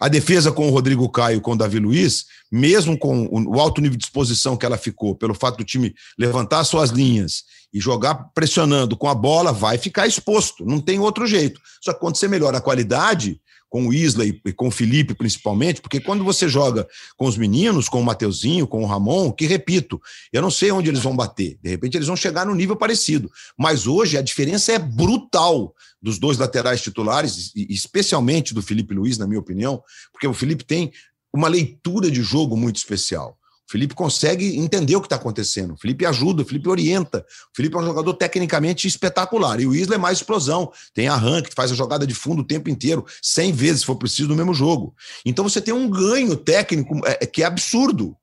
[0.00, 3.96] A defesa com o Rodrigo Caio com o Davi Luiz, mesmo com o alto nível
[3.96, 8.96] de exposição que ela ficou, pelo fato do time levantar suas linhas e jogar pressionando
[8.96, 11.60] com a bola, vai ficar exposto, não tem outro jeito.
[11.82, 15.80] Só que quando você melhora a qualidade, com o Isla e, com o Felipe principalmente,
[15.80, 20.00] porque quando você joga com os meninos, com o Mateuzinho, com o Ramon, que repito,
[20.32, 21.58] eu não sei onde eles vão bater.
[21.62, 23.30] De repente eles vão chegar no nível parecido.
[23.58, 29.26] Mas hoje a diferença é brutal dos dois laterais titulares, especialmente do Felipe Luiz, na
[29.26, 30.92] minha opinião, porque o Felipe tem
[31.32, 33.36] uma leitura de jogo muito especial.
[33.68, 35.74] O Felipe consegue entender o que está acontecendo.
[35.74, 37.26] O Felipe ajuda, o Felipe orienta.
[37.52, 39.60] O Felipe é um jogador tecnicamente espetacular.
[39.60, 40.70] E o Isla é mais explosão.
[40.94, 44.28] Tem arranque, faz a jogada de fundo o tempo inteiro, 100 vezes, se for preciso,
[44.28, 44.94] no mesmo jogo.
[45.24, 48.16] Então você tem um ganho técnico é, que é absurdo.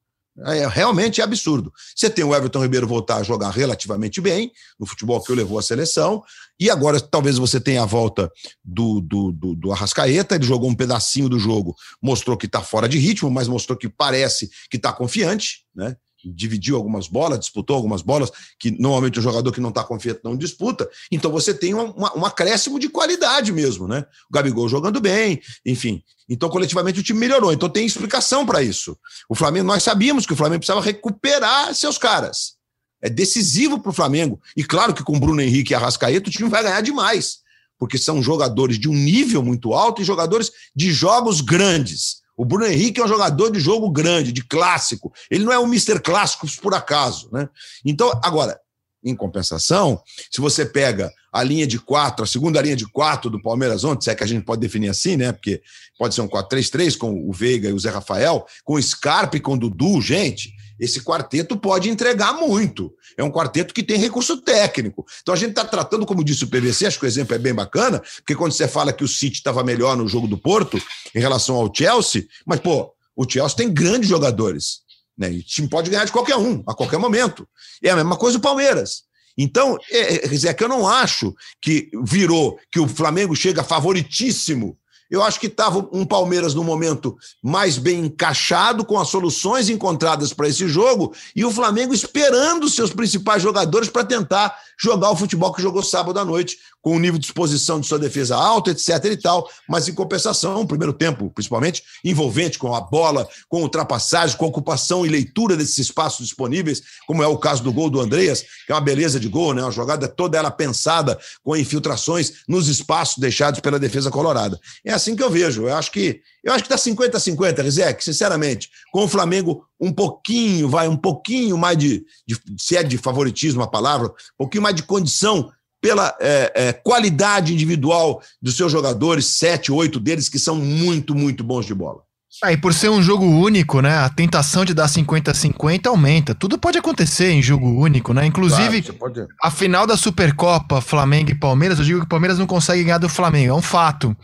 [0.45, 1.71] É, realmente é absurdo.
[1.95, 5.59] Você tem o Everton Ribeiro voltar a jogar relativamente bem no futebol que o levou
[5.59, 6.23] à seleção,
[6.59, 8.31] e agora talvez você tenha a volta
[8.63, 12.89] do, do, do, do Arrascaeta, ele jogou um pedacinho do jogo, mostrou que está fora
[12.89, 15.95] de ritmo, mas mostrou que parece que está confiante, né?
[16.31, 20.37] Dividiu algumas bolas, disputou algumas bolas, que normalmente o jogador que não está confiante não
[20.37, 20.89] disputa.
[21.11, 24.05] Então você tem um, um acréscimo de qualidade mesmo, né?
[24.29, 26.03] O Gabigol jogando bem, enfim.
[26.29, 27.51] Então, coletivamente, o time melhorou.
[27.51, 28.97] Então tem explicação para isso.
[29.27, 32.53] O Flamengo, nós sabíamos que o Flamengo precisava recuperar seus caras.
[33.01, 34.41] É decisivo para o Flamengo.
[34.55, 37.39] E claro que com Bruno Henrique e Arrascaeta o time vai ganhar demais,
[37.77, 42.22] porque são jogadores de um nível muito alto e jogadores de jogos grandes.
[42.35, 45.13] O Bruno Henrique é um jogador de jogo grande, de clássico.
[45.29, 45.99] Ele não é um Mr.
[45.99, 47.47] Clássicos por acaso, né?
[47.85, 48.59] Então, agora,
[49.03, 53.41] em compensação, se você pega a linha de quatro, a segunda linha de quatro do
[53.41, 55.31] Palmeiras ontem, se é que a gente pode definir assim, né?
[55.31, 55.61] Porque
[55.97, 59.39] pode ser um 4-3-3 com o Veiga e o Zé Rafael, com o Scarpa e
[59.39, 62.93] com o Dudu, gente, esse quarteto pode entregar muito.
[63.17, 65.05] É um quarteto que tem recurso técnico.
[65.21, 67.53] Então a gente está tratando, como disse o PVC, acho que o exemplo é bem
[67.53, 70.81] bacana, porque quando você fala que o City estava melhor no jogo do Porto
[71.13, 74.81] em relação ao Chelsea, mas, pô, o Chelsea tem grandes jogadores.
[75.17, 75.31] Né?
[75.31, 77.47] E o time pode ganhar de qualquer um, a qualquer momento.
[77.83, 79.03] É a mesma coisa o Palmeiras.
[79.37, 84.77] Então, é, é, é que eu não acho que virou, que o Flamengo chega favoritíssimo
[85.13, 90.33] eu acho que estava um Palmeiras no momento mais bem encaixado, com as soluções encontradas
[90.33, 95.53] para esse jogo, e o Flamengo esperando seus principais jogadores para tentar jogar o futebol
[95.53, 99.05] que jogou sábado à noite, com o nível de exposição de sua defesa alto, etc.
[99.05, 104.37] e tal, mas em compensação, o primeiro tempo, principalmente, envolvente com a bola, com ultrapassagem,
[104.37, 108.41] com ocupação e leitura desses espaços disponíveis, como é o caso do gol do Andreas,
[108.65, 109.61] que é uma beleza de gol, né?
[109.63, 114.59] Uma jogada toda ela pensada com infiltrações nos espaços deixados pela defesa colorada.
[114.83, 115.63] É assim que eu vejo.
[115.63, 118.69] Eu acho que eu acho que está 50 a 50, Rizek, sinceramente.
[118.91, 123.61] Com o Flamengo um pouquinho, vai, um pouquinho mais de, de se é de favoritismo
[123.61, 125.49] a palavra, um pouquinho mais de condição
[125.83, 131.43] pela é, é, qualidade individual dos seus jogadores, sete, oito deles que são muito, muito
[131.43, 131.99] bons de bola.
[132.41, 133.97] Ah, e por ser um jogo único, né?
[133.97, 136.33] A tentação de dar 50 a 50 aumenta.
[136.33, 138.25] Tudo pode acontecer em jogo único, né?
[138.25, 139.27] Inclusive, claro, pode...
[139.41, 142.97] a final da Supercopa, Flamengo e Palmeiras, eu digo que o Palmeiras não consegue ganhar
[142.97, 144.15] do Flamengo, é um fato.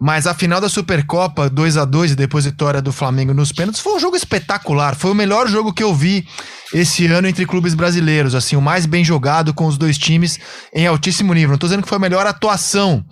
[0.00, 3.80] Mas a final da Supercopa, 2 a 2 e depois vitória do Flamengo nos pênaltis,
[3.80, 4.94] foi um jogo espetacular.
[4.94, 6.26] Foi o melhor jogo que eu vi
[6.72, 8.34] esse ano entre clubes brasileiros.
[8.34, 10.38] Assim, o mais bem jogado com os dois times
[10.72, 11.50] em altíssimo nível.
[11.50, 13.04] Não tô dizendo que foi a melhor atuação.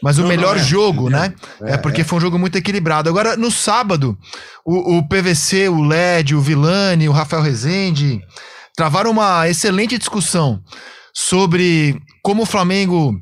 [0.00, 0.64] Mas o não, melhor não é.
[0.64, 1.34] jogo, né?
[1.62, 2.04] É, é porque é.
[2.04, 3.08] foi um jogo muito equilibrado.
[3.08, 4.16] Agora, no sábado,
[4.64, 8.20] o, o PVC, o LED, o Vilani, o Rafael Rezende
[8.76, 10.62] travaram uma excelente discussão
[11.12, 13.20] sobre como o Flamengo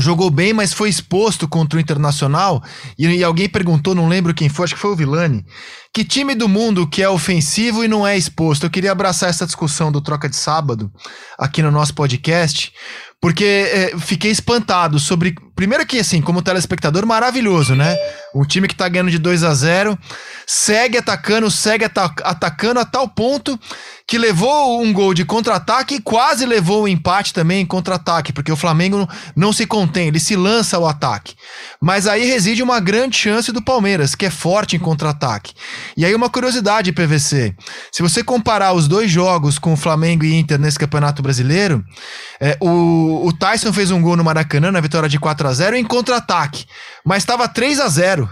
[0.00, 2.62] jogou bem, mas foi exposto contra o Internacional.
[2.98, 5.44] E, e, alguém perguntou, não lembro quem foi, acho que foi o Vilani,
[5.92, 8.64] que time do mundo que é ofensivo e não é exposto?
[8.64, 10.90] Eu queria abraçar essa discussão do Troca de Sábado
[11.38, 12.72] aqui no nosso podcast,
[13.20, 15.34] porque é, fiquei espantado sobre.
[15.54, 17.96] Primeiro que, assim, como telespectador, maravilhoso, né?
[18.34, 19.98] Um time que tá ganhando de 2 a 0
[20.46, 23.58] segue atacando, segue atacando a tal ponto
[24.06, 28.32] que levou um gol de contra-ataque e quase levou o um empate também em contra-ataque,
[28.32, 31.34] porque o Flamengo não se contém, ele se lança ao ataque.
[31.80, 35.54] Mas aí reside uma grande chance do Palmeiras, que é forte em contra-ataque.
[35.96, 37.54] E aí uma curiosidade, PVC.
[37.90, 41.82] Se você comparar os dois jogos com o Flamengo e Inter nesse Campeonato Brasileiro,
[42.40, 45.76] é, o, o Tyson fez um gol no Maracanã na vitória de 4 a 0
[45.76, 46.66] em contra-ataque
[47.04, 48.28] mas estava 3 a 0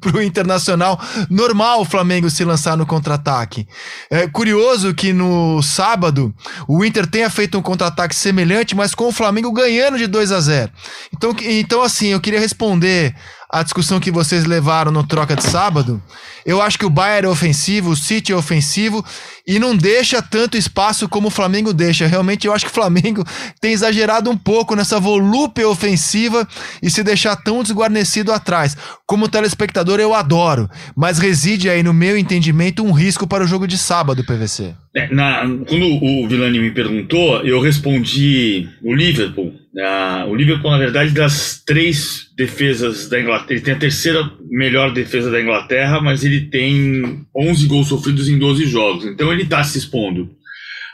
[0.00, 1.00] para o Internacional.
[1.28, 3.66] Normal o Flamengo se lançar no contra-ataque.
[4.10, 6.34] É curioso que no sábado
[6.66, 10.40] o Inter tenha feito um contra-ataque semelhante, mas com o Flamengo ganhando de 2 a
[10.40, 10.72] 0
[11.12, 13.14] então, então, assim, eu queria responder
[13.50, 16.02] a discussão que vocês levaram no troca de sábado.
[16.44, 19.02] Eu acho que o Bayern é ofensivo, o City é ofensivo
[19.46, 22.06] e não deixa tanto espaço como o Flamengo deixa.
[22.06, 23.24] Realmente eu acho que o Flamengo
[23.58, 26.46] tem exagerado um pouco nessa volúpia ofensiva
[26.82, 28.76] e se deixar tão desguarnecido atrás.
[29.06, 33.66] Como telespectador eu adoro, mas reside aí no meu entendimento um risco para o jogo
[33.66, 34.74] de sábado, PVC.
[34.94, 39.52] É, na, quando o Vilani me perguntou, eu respondi o Liverpool.
[39.74, 44.92] Uh, o Liverpool, na verdade, das três defesas da Inglaterra, ele tem a terceira melhor
[44.92, 49.04] defesa da Inglaterra, mas ele tem 11 gols sofridos em 12 jogos.
[49.04, 50.30] Então ele está se expondo.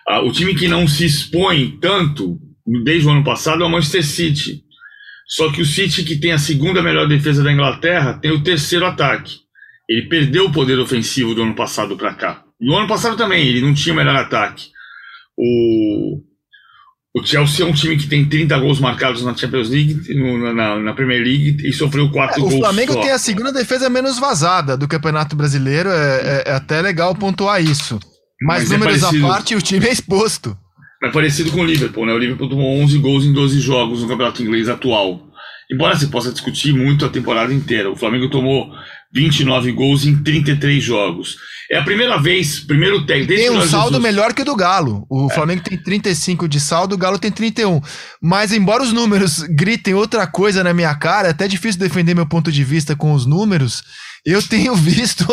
[0.09, 2.39] Uh, o time que não se expõe tanto
[2.85, 4.65] desde o ano passado é o Manchester City.
[5.27, 8.87] Só que o City, que tem a segunda melhor defesa da Inglaterra, tem o terceiro
[8.87, 9.41] ataque.
[9.89, 12.45] Ele perdeu o poder ofensivo do ano passado para cá.
[12.61, 14.69] E o ano passado também, ele não tinha o melhor ataque.
[15.37, 16.23] O
[17.17, 20.81] o Chelsea é um time que tem 30 gols marcados na Champions League, no, na,
[20.81, 22.55] na, Premier League, e sofreu 4 é, gols.
[22.55, 23.01] O Flamengo só.
[23.03, 27.63] tem a segunda defesa menos vazada do Campeonato Brasileiro, é, é, é até legal pontuar
[27.63, 28.01] isso.
[28.43, 30.59] Mas, Mas é números à parte, o time é exposto.
[31.05, 32.15] É parecido com o Liverpool, né?
[32.15, 35.29] O Liverpool tomou 11 gols em 12 jogos no Campeonato Inglês atual.
[35.71, 38.73] embora se possa discutir muito a temporada inteira, o Flamengo tomou
[39.15, 41.37] 29 gols em 33 jogos.
[41.71, 43.35] É a primeira vez, primeiro técnico.
[43.35, 44.03] Tem um saldo Jesus...
[44.03, 45.07] melhor que o do Galo.
[45.09, 45.35] O é.
[45.35, 47.81] Flamengo tem 35 de saldo, o Galo tem 31.
[48.21, 52.27] Mas, embora os números gritem outra coisa na minha cara, é até difícil defender meu
[52.27, 53.83] ponto de vista com os números.
[54.27, 55.25] Eu tenho visto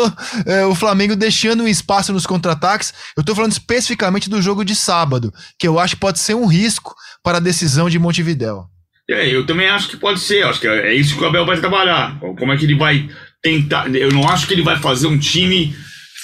[0.46, 2.94] é, o Flamengo deixando um espaço nos contra-ataques.
[3.16, 6.46] Eu tô falando especificamente do jogo de sábado, que eu acho que pode ser um
[6.46, 8.64] risco para a decisão de Montevidéu.
[9.10, 10.44] É, eu também acho que pode ser.
[10.44, 12.18] Acho que é isso que o Abel vai trabalhar.
[12.20, 13.08] Como é que ele vai
[13.42, 13.92] tentar.
[13.94, 15.74] Eu não acho que ele vai fazer um time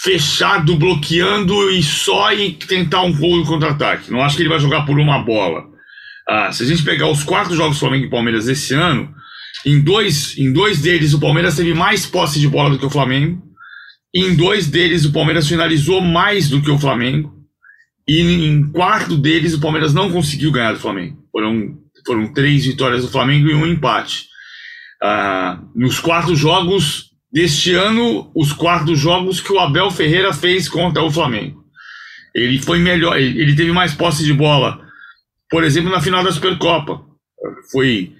[0.02, 4.11] fechado, bloqueando e só e tentar um gol no contra-ataque.
[4.12, 5.64] Não acho que ele vai jogar por uma bola.
[6.28, 9.12] Ah, se a gente pegar os quatro jogos Flamengo e Palmeiras esse ano,
[9.66, 12.90] em dois, em dois deles o Palmeiras teve mais posse de bola do que o
[12.90, 13.42] Flamengo.
[14.14, 17.35] Em dois deles o Palmeiras finalizou mais do que o Flamengo.
[18.07, 21.18] E em quatro deles o Palmeiras não conseguiu ganhar do Flamengo.
[21.33, 21.76] Foram,
[22.07, 24.26] foram três vitórias do Flamengo e um empate.
[25.02, 31.03] Ah, nos quatro jogos deste ano, os quatro jogos que o Abel Ferreira fez contra
[31.03, 31.64] o Flamengo.
[32.35, 34.81] Ele foi melhor, ele teve mais posse de bola.
[35.51, 37.03] Por exemplo, na final da Supercopa.
[37.71, 38.12] Foi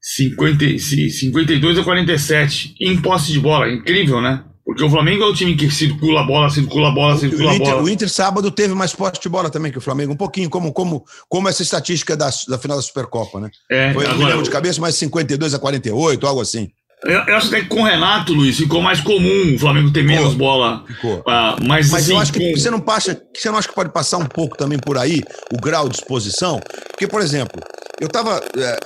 [0.00, 3.70] 50, 52 a 47 em posse de bola.
[3.70, 4.44] Incrível, né?
[4.64, 7.58] Porque o Flamengo é o time que circula a bola, circula a bola, circula a
[7.58, 7.82] bola.
[7.82, 10.72] O Inter sábado teve mais posse de bola também que o Flamengo, um pouquinho, como,
[10.72, 13.50] como, como essa estatística da, da final da Supercopa, né?
[13.70, 16.70] É, Foi, agora, lembro de cabeça, mais 52 a 48, algo assim.
[17.04, 20.00] Eu, eu acho até que com o Renato, Luiz, ficou mais comum o Flamengo ter
[20.00, 20.84] ficou, menos bola.
[20.86, 21.18] Ficou.
[21.20, 22.58] Uh, mas mas assim, eu acho que com...
[22.58, 25.60] você não passa, você não acha que pode passar um pouco também por aí o
[25.60, 26.60] grau de exposição?
[26.90, 27.60] Porque, por exemplo,
[28.00, 28.78] eu estava é,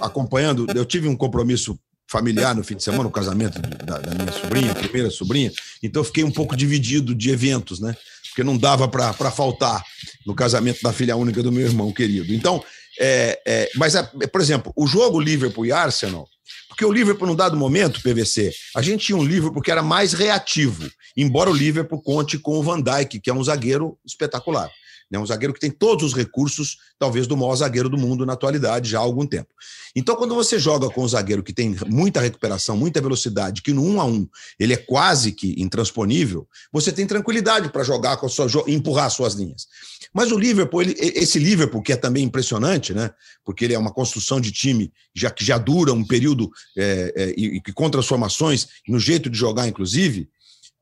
[0.00, 4.32] acompanhando, eu tive um compromisso familiar no fim de semana, o casamento da, da, minha
[4.32, 7.96] sobrinha, primeira sobrinha, então eu fiquei um pouco dividido de eventos, né?
[8.28, 9.82] Porque não dava para faltar
[10.26, 12.32] no casamento da filha única do meu irmão querido.
[12.34, 12.62] Então,
[13.00, 13.94] é, é, mas,
[14.30, 16.28] por exemplo, o jogo Liverpool e Arsenal
[16.68, 20.12] porque o Liverpool, num dado momento, PVC, a gente tinha um Liverpool que era mais
[20.12, 24.70] reativo, embora o Liverpool conte com o Van Dijk, que é um zagueiro espetacular.
[25.14, 25.18] Né?
[25.20, 28.90] Um zagueiro que tem todos os recursos, talvez, do maior zagueiro do mundo na atualidade,
[28.90, 29.48] já há algum tempo.
[29.94, 33.84] Então, quando você joga com um zagueiro que tem muita recuperação, muita velocidade, que no
[33.84, 34.26] um a um
[34.58, 39.34] ele é quase que intransponível, você tem tranquilidade para jogar com a sua empurrar suas
[39.34, 39.68] linhas.
[40.12, 43.10] Mas o Liverpool, ele, esse Liverpool, que é também impressionante, né?
[43.44, 47.34] Porque ele é uma construção de time já que já dura um período é, é,
[47.36, 50.28] e, e com transformações no jeito de jogar, inclusive.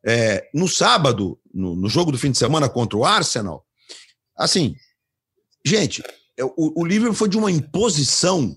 [0.04, 3.64] É, no sábado, no, no jogo do fim de semana contra o Arsenal,
[4.36, 4.74] Assim,
[5.64, 6.02] gente,
[6.36, 8.56] é, o, o Liverpool foi de uma imposição.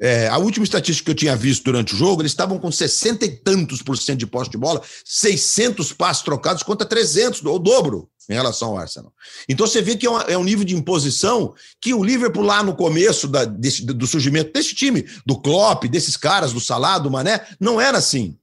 [0.00, 3.24] É, a última estatística que eu tinha visto durante o jogo, eles estavam com 60
[3.24, 8.10] e tantos por cento de posse de bola, 600 passos trocados contra 300, o dobro
[8.28, 9.12] em relação ao Arsenal.
[9.48, 12.62] Então você vê que é, uma, é um nível de imposição que o Liverpool lá
[12.62, 17.10] no começo da, desse, do surgimento desse time, do Klopp, desses caras, do Salah, do
[17.10, 18.36] Mané, não era assim.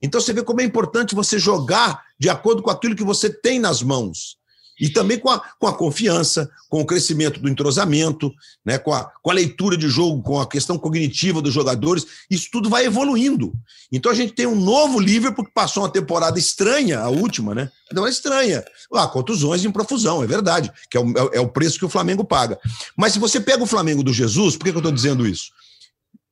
[0.00, 3.58] Então você vê como é importante você jogar de acordo com aquilo que você tem
[3.58, 4.37] nas mãos.
[4.80, 8.32] E também com a, com a confiança, com o crescimento do entrosamento,
[8.64, 12.48] né, com, a, com a leitura de jogo, com a questão cognitiva dos jogadores, isso
[12.52, 13.52] tudo vai evoluindo.
[13.90, 17.70] Então a gente tem um novo Liverpool que passou uma temporada estranha, a última, né?
[17.92, 18.64] Não é estranha.
[18.92, 22.24] Ah, contusões em profusão, é verdade, que é o, é o preço que o Flamengo
[22.24, 22.58] paga.
[22.96, 25.50] Mas se você pega o Flamengo do Jesus, por que, que eu estou dizendo isso?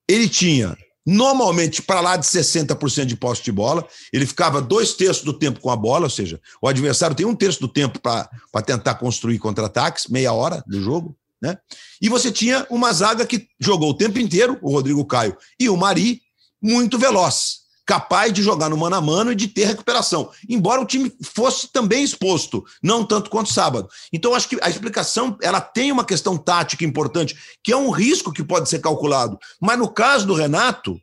[0.08, 0.76] Ele tinha
[1.06, 3.86] normalmente para lá de 60% de posse de bola.
[4.12, 7.34] Ele ficava dois terços do tempo com a bola, ou seja, o adversário tem um
[7.34, 8.28] terço do tempo para
[8.64, 11.16] tentar construir contra-ataques, meia hora do jogo.
[11.40, 11.56] Né?
[12.02, 15.76] E você tinha uma zaga que jogou o tempo inteiro, o Rodrigo Caio e o
[15.76, 16.20] Mari,
[16.60, 20.30] muito veloz capaz de jogar no mano a mano e de ter recuperação.
[20.48, 23.88] Embora o time fosse também exposto, não tanto quanto sábado.
[24.12, 28.32] Então, acho que a explicação ela tem uma questão tática importante, que é um risco
[28.32, 29.38] que pode ser calculado.
[29.60, 31.00] Mas no caso do Renato,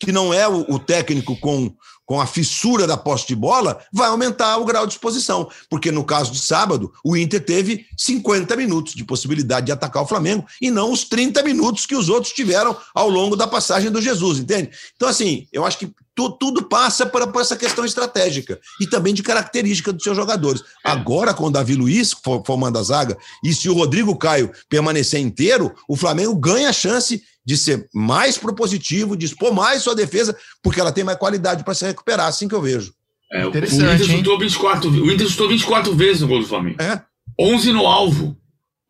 [0.00, 1.72] que não é o, o técnico com
[2.06, 5.48] com a fissura da posse de bola, vai aumentar o grau de exposição.
[5.70, 10.06] Porque no caso de sábado, o Inter teve 50 minutos de possibilidade de atacar o
[10.06, 14.02] Flamengo e não os 30 minutos que os outros tiveram ao longo da passagem do
[14.02, 14.70] Jesus, entende?
[14.94, 19.12] Então, assim, eu acho que tu, tudo passa por, por, essa questão estratégica e também
[19.12, 20.62] de característica dos seus jogadores.
[20.84, 25.74] Agora, com o Davi Luiz formando a zaga, e se o Rodrigo Caio permanecer inteiro,
[25.88, 30.80] o Flamengo ganha a chance de ser mais propositivo, de expor mais sua defesa, porque
[30.80, 32.92] ela tem mais qualidade para se recuperar, assim que eu vejo.
[33.32, 36.80] É, o Inter chutou 24, o Inter chutou 24 vezes no gol do Flamengo.
[36.80, 37.02] É.
[37.38, 38.36] 11 no alvo.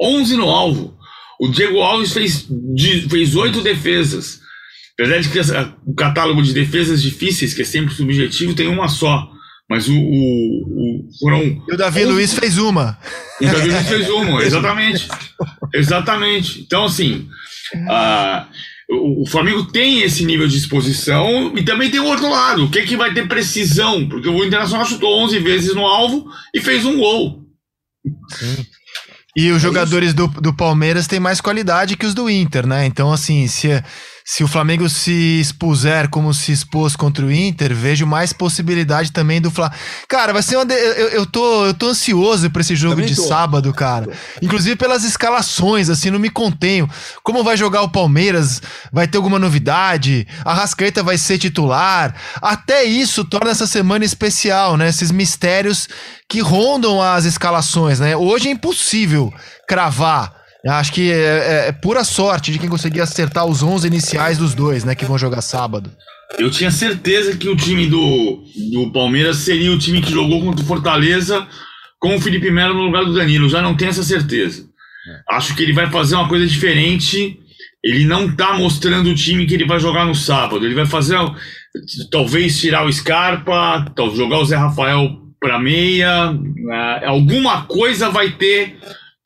[0.01, 0.95] 11 no alvo.
[1.41, 2.47] O Diego Alves fez,
[3.11, 4.41] fez 8 defesas.
[4.99, 5.41] Apesar de que
[5.87, 9.29] o catálogo de defesas difíceis, que é sempre subjetivo, tem uma só.
[9.69, 9.95] Mas o.
[9.95, 12.13] o, o foram e o Davi 11...
[12.13, 12.99] Luiz fez uma.
[13.41, 15.09] O Davi Luiz fez uma, exatamente.
[15.75, 16.61] exatamente.
[16.61, 17.29] Então, assim.
[17.75, 18.47] Uh,
[18.91, 22.65] o, Flamengo tem esse nível de exposição e também tem o outro lado.
[22.65, 24.07] O que, é que vai ter precisão?
[24.09, 27.43] Porque o Internacional chutou 11 vezes no alvo e fez um gol.
[28.31, 28.67] Sim.
[29.37, 32.87] E os é jogadores do, do Palmeiras têm mais qualidade que os do Inter, né?
[32.87, 33.83] Então, assim, se
[34.27, 39.39] se o Flamengo se expuser como se expôs contra o Inter, vejo mais possibilidade também
[39.39, 39.79] do Flamengo.
[40.09, 40.65] Cara, vai ser uma.
[40.65, 40.75] De...
[40.75, 44.09] Eu, eu, tô, eu tô ansioso pra esse jogo de sábado, cara.
[44.41, 46.89] Inclusive pelas escalações, assim, não me contenho.
[47.23, 48.63] Como vai jogar o Palmeiras?
[48.91, 50.27] Vai ter alguma novidade?
[50.43, 52.15] A Rascaeta vai ser titular?
[52.41, 54.89] Até isso torna essa semana especial, né?
[54.89, 55.87] Esses mistérios
[56.31, 58.17] que rondam as escalações, né?
[58.17, 59.31] Hoje é impossível
[59.69, 64.39] cravar Acho que é, é, é, pura sorte de quem conseguir acertar os 11 iniciais
[64.39, 65.91] dos dois, né, que vão jogar sábado.
[66.39, 68.43] Eu tinha certeza que o time do,
[68.73, 71.47] do Palmeiras seria o time que jogou contra o Fortaleza
[72.01, 73.49] com o Felipe Melo no lugar do Danilo.
[73.49, 74.67] Já não tenho essa certeza.
[75.07, 75.37] É.
[75.37, 77.39] Acho que ele vai fazer uma coisa diferente.
[77.83, 80.65] Ele não tá mostrando o time que ele vai jogar no sábado.
[80.65, 81.19] Ele vai fazer,
[82.11, 83.85] talvez, tirar o Scarpa,
[84.15, 86.31] jogar o Zé Rafael para meia.
[86.33, 88.79] Uh, alguma coisa vai ter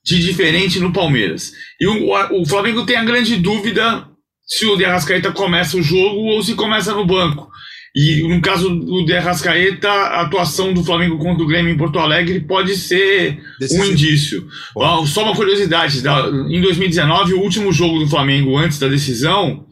[0.09, 1.53] de diferente no Palmeiras.
[1.79, 4.07] E o, o Flamengo tem a grande dúvida
[4.47, 7.49] se o De Arrascaeta começa o jogo ou se começa no banco.
[7.95, 11.99] E no caso do De Arrascaeta, a atuação do Flamengo contra o Grêmio em Porto
[11.99, 13.85] Alegre pode ser Decisivo.
[13.85, 14.49] um indício.
[14.75, 15.07] Bom.
[15.07, 19.67] Só uma curiosidade: em 2019, o último jogo do Flamengo antes da decisão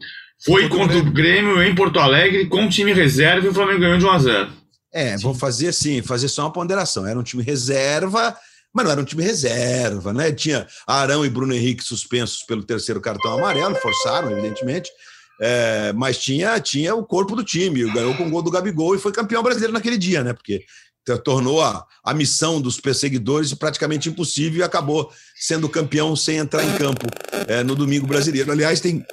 [0.45, 4.05] foi contra o Grêmio em Porto Alegre com time reserva e o Flamengo ganhou de
[4.05, 4.49] 1 a 0.
[4.93, 7.05] É, vou fazer assim, fazer só uma ponderação.
[7.05, 8.35] Era um time reserva
[8.73, 10.31] mas não era um time reserva, né?
[10.31, 14.89] Tinha Arão e Bruno Henrique suspensos pelo terceiro cartão amarelo, forçaram, evidentemente.
[15.39, 18.99] É, mas tinha, tinha o corpo do time, ganhou com o gol do Gabigol e
[18.99, 20.33] foi campeão brasileiro naquele dia, né?
[20.33, 20.65] Porque
[21.23, 25.09] tornou a, a missão dos perseguidores praticamente impossível e acabou
[25.39, 27.05] sendo campeão sem entrar em campo
[27.47, 28.51] é, no domingo brasileiro.
[28.51, 29.05] Aliás, tem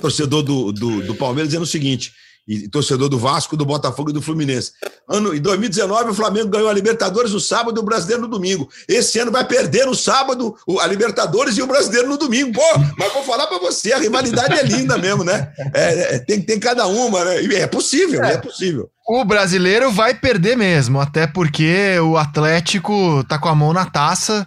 [0.00, 2.12] torcedor do, do, do Palmeiras dizendo o seguinte:
[2.46, 4.72] e torcedor do Vasco, do Botafogo e do Fluminense.
[5.08, 8.68] Ano, em 2019, o Flamengo ganhou a Libertadores no sábado e o Brasileiro no domingo.
[8.88, 12.52] Esse ano vai perder no sábado a Libertadores e o Brasileiro no domingo.
[12.52, 15.52] Pô, mas vou falar para você, a rivalidade é linda mesmo, né?
[15.74, 17.42] É, é, tem, tem cada uma, né?
[17.42, 18.34] E é possível, é.
[18.34, 18.88] é possível.
[19.08, 24.46] O brasileiro vai perder mesmo, até porque o Atlético tá com a mão na taça.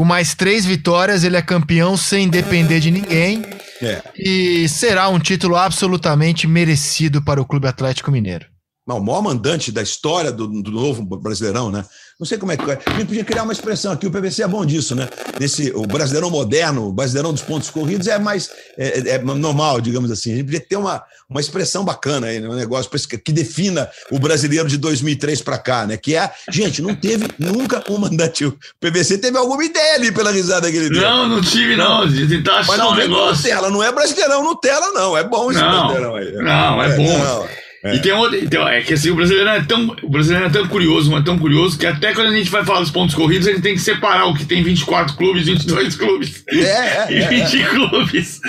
[0.00, 3.44] Com mais três vitórias, ele é campeão sem depender de ninguém.
[3.82, 4.02] É.
[4.16, 8.46] E será um título absolutamente merecido para o Clube Atlético Mineiro.
[8.94, 11.84] o maior mandante da história do, do novo Brasileirão, né?
[12.20, 12.78] Não sei como é que é.
[12.84, 15.08] A gente podia criar uma expressão aqui, o PVC é bom disso, né?
[15.40, 19.80] Nesse, o Brasileirão moderno, o Brasileirão dos pontos corridos é mais é, é, é normal,
[19.80, 20.34] digamos assim.
[20.34, 22.46] A gente podia ter uma, uma expressão bacana aí, né?
[22.46, 25.96] um negócio que defina o brasileiro de 2003 para cá, né?
[25.96, 28.44] Que é, gente, não teve nunca um mandante.
[28.44, 31.00] O PVC teve alguma ideia ali pela risada que ele deu.
[31.00, 32.02] Não, não tive, não.
[32.02, 33.36] A gente tá achando Mas não, um negócio.
[33.36, 35.16] Nutella, não é Brasileirão Nutella, não.
[35.16, 36.32] É bom esse não, Brasileirão aí.
[36.34, 37.18] Não, é, é bom.
[37.18, 37.69] Não.
[37.82, 37.96] É.
[37.96, 40.68] E tem outro, então, é que assim, o brasileiro é tão, o brasileiro é tão
[40.68, 43.52] curioso, mas tão curioso que até quando a gente vai falar dos pontos corridos, a
[43.52, 46.44] gente tem que separar o que tem 24 clubes, 22 clubes.
[46.48, 48.40] É, é, e 20 é, clubes.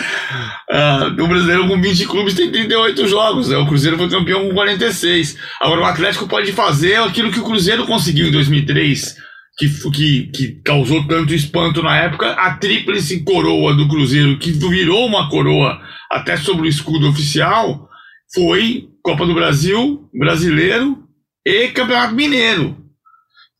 [0.70, 3.58] Uh, o brasileiro com 20 clubes tem 38 jogos, né?
[3.58, 5.38] O Cruzeiro foi campeão com 46.
[5.62, 9.16] Agora o Atlético pode fazer aquilo que o Cruzeiro conseguiu em 2003.
[9.58, 15.06] Que, que, que causou tanto espanto na época, a tríplice coroa do Cruzeiro, que virou
[15.06, 15.80] uma coroa
[16.10, 17.88] até sobre o escudo oficial,
[18.34, 21.04] foi Copa do Brasil, Brasileiro
[21.46, 22.78] e Campeonato Mineiro,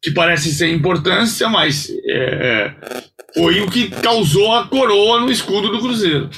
[0.02, 3.04] que parece sem importância, mas é, é,
[3.36, 6.30] foi o que causou a coroa no escudo do Cruzeiro.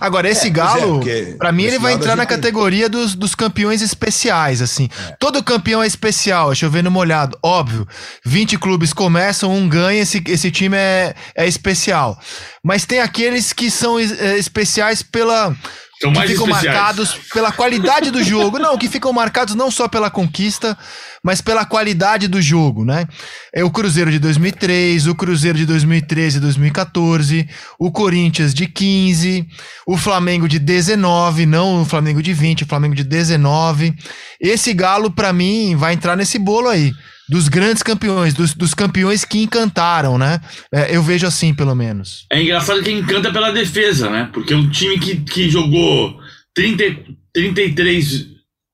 [0.00, 3.82] Agora, esse é, Galo, é, para mim, ele vai entrar na categoria dos, dos campeões
[3.82, 4.88] especiais, assim.
[5.08, 5.16] É.
[5.18, 7.38] Todo campeão é especial, deixa eu ver no molhado.
[7.42, 7.86] Óbvio,
[8.24, 12.18] 20 clubes começam, um ganha, esse, esse time é, é especial.
[12.64, 15.54] Mas tem aqueles que são é, especiais pela
[16.02, 16.76] são que ficam especiais.
[16.76, 18.58] marcados pela qualidade do jogo.
[18.58, 20.76] Não, que ficam marcados não só pela conquista,
[21.22, 23.06] mas pela qualidade do jogo, né?
[23.54, 27.48] É o Cruzeiro de 2003, o Cruzeiro de 2013 e 2014,
[27.78, 29.46] o Corinthians de 15,
[29.86, 33.94] o Flamengo de 19, não o Flamengo de 20, o Flamengo de 19.
[34.40, 36.92] Esse Galo, para mim, vai entrar nesse bolo aí
[37.28, 40.40] dos grandes campeões, dos, dos campeões que encantaram, né?
[40.72, 42.26] É, eu vejo assim, pelo menos.
[42.30, 44.28] É engraçado que encanta pela defesa, né?
[44.32, 46.20] Porque um time que, que jogou
[46.54, 46.84] 30,
[47.32, 48.26] 33,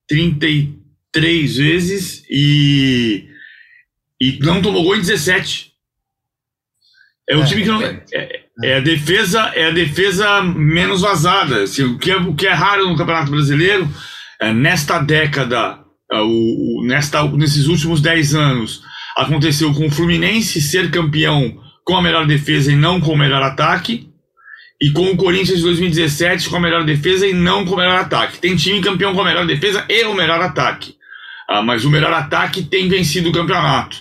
[0.09, 3.29] 33 vezes e,
[4.21, 5.69] e não tomou gol em 17.
[7.29, 7.83] É um é, time que não.
[7.83, 8.03] É,
[8.65, 11.63] é, a defesa, é a defesa menos vazada.
[11.63, 13.89] Assim, o, que é, o que é raro no Campeonato Brasileiro,
[14.41, 15.79] é, nesta década
[16.17, 18.83] o, o, nesta, nesses últimos 10 anos
[19.17, 23.43] aconteceu com o Fluminense ser campeão com a melhor defesa e não com o melhor
[23.43, 24.09] ataque.
[24.81, 27.99] e com o Corinthians de 2017 com a melhor defesa e não com o melhor
[28.01, 28.39] ataque.
[28.39, 30.95] Tem time campeão com a melhor defesa e o melhor ataque.
[31.49, 33.97] Ah, mas o melhor ataque tem vencido o campeonato.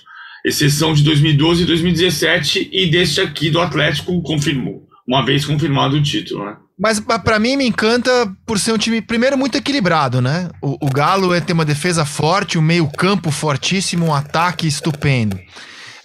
[0.45, 6.03] Exceção de 2012 e 2017 e deste aqui do Atlético confirmou, uma vez confirmado o
[6.03, 6.57] título, né?
[6.79, 10.49] Mas para mim me encanta por ser um time, primeiro, muito equilibrado, né?
[10.61, 15.39] O, o Galo é ter uma defesa forte, um meio-campo fortíssimo, um ataque estupendo.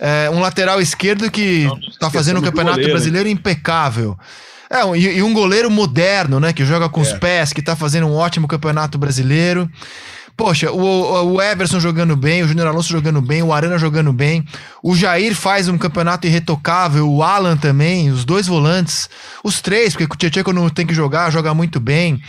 [0.00, 4.18] É, um lateral esquerdo que está fazendo um campeonato goleiro, brasileiro impecável.
[4.70, 6.54] É, e, e, um goleiro moderno, né?
[6.54, 7.02] Que joga com é.
[7.02, 9.70] os pés, que está fazendo um ótimo campeonato brasileiro.
[10.42, 14.44] Poxa, o, o Everson jogando bem, o Júnior Alonso jogando bem, o Arana jogando bem,
[14.82, 19.08] o Jair faz um campeonato irretocável, o Alan também, os dois volantes,
[19.44, 22.20] os três, porque o Tietchan quando tem que jogar, joga muito bem.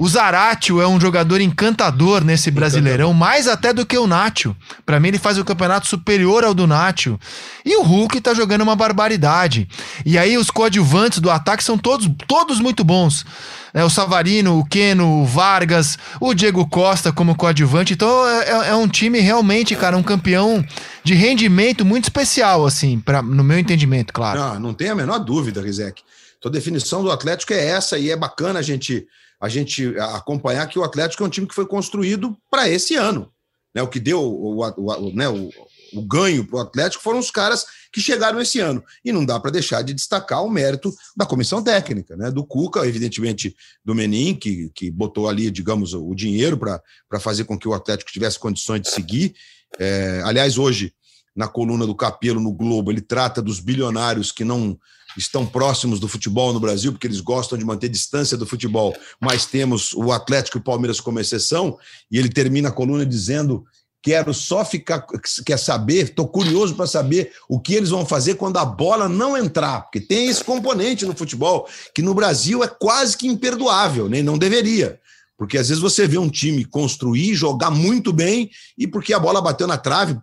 [0.00, 4.56] O Zaratio é um jogador encantador nesse Brasileirão, mais até do que o Nacho.
[4.86, 7.20] Para mim ele faz o um campeonato superior ao do Nacho.
[7.62, 9.68] E o Hulk tá jogando uma barbaridade.
[10.06, 13.26] E aí os coadjuvantes do ataque são todos, todos muito bons
[13.72, 17.92] é, o Savarino, o Keno, o Vargas, o Diego Costa como coadjuvante.
[17.92, 20.64] Então é, é, é um time realmente, cara, um campeão
[21.02, 24.38] de rendimento muito especial, assim, pra, no meu entendimento, claro.
[24.38, 26.02] Não, não tem a menor dúvida, Rizek.
[26.40, 29.06] Então, a definição do Atlético é essa e é bacana a gente,
[29.38, 33.30] a gente acompanhar que o Atlético é um time que foi construído para esse ano.
[33.72, 35.48] Né, o que deu o, o, o, né, o,
[35.92, 38.82] o ganho para o Atlético foram os caras que chegaram esse ano.
[39.04, 42.30] E não dá para deixar de destacar o mérito da comissão técnica, né?
[42.30, 47.56] Do Cuca, evidentemente, do Menin, que, que botou ali, digamos, o dinheiro para fazer com
[47.56, 49.34] que o Atlético tivesse condições de seguir.
[49.78, 50.92] É, aliás, hoje,
[51.34, 54.76] na coluna do Capelo no Globo, ele trata dos bilionários que não
[55.16, 59.46] estão próximos do futebol no Brasil, porque eles gostam de manter distância do futebol, mas
[59.46, 61.78] temos o Atlético e o Palmeiras como exceção,
[62.10, 63.64] e ele termina a coluna dizendo
[64.02, 65.04] Quero só ficar,
[65.44, 69.36] quer saber, estou curioso para saber o que eles vão fazer quando a bola não
[69.36, 74.22] entrar, porque tem esse componente no futebol que no Brasil é quase que imperdoável, nem
[74.22, 74.98] não deveria.
[75.40, 79.40] Porque às vezes você vê um time construir, jogar muito bem, e porque a bola
[79.40, 80.14] bateu na trave,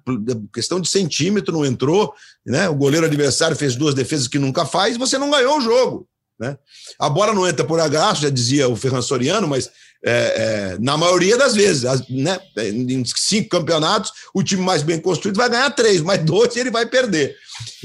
[0.53, 2.13] questão de centímetro, não entrou,
[2.45, 2.69] né?
[2.69, 6.07] O goleiro adversário fez duas defesas que nunca faz, você não ganhou o jogo.
[6.39, 6.55] Né?
[6.99, 9.71] A bola não entra por agaço, já dizia o Ferran Soriano, mas
[10.05, 12.37] é, é, na maioria das vezes, né?
[12.55, 16.85] em cinco campeonatos, o time mais bem construído vai ganhar três, mas dois ele vai
[16.85, 17.35] perder.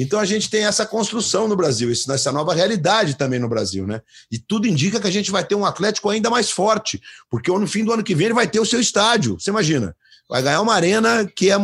[0.03, 3.87] Então a gente tem essa construção no Brasil, essa nova realidade também no Brasil.
[3.87, 4.03] Né?
[4.31, 7.01] E tudo indica que a gente vai ter um Atlético ainda mais forte,
[7.31, 9.39] porque no fim do ano que vem ele vai ter o seu estádio.
[9.39, 9.95] Você imagina?
[10.29, 11.57] Vai ganhar uma arena que é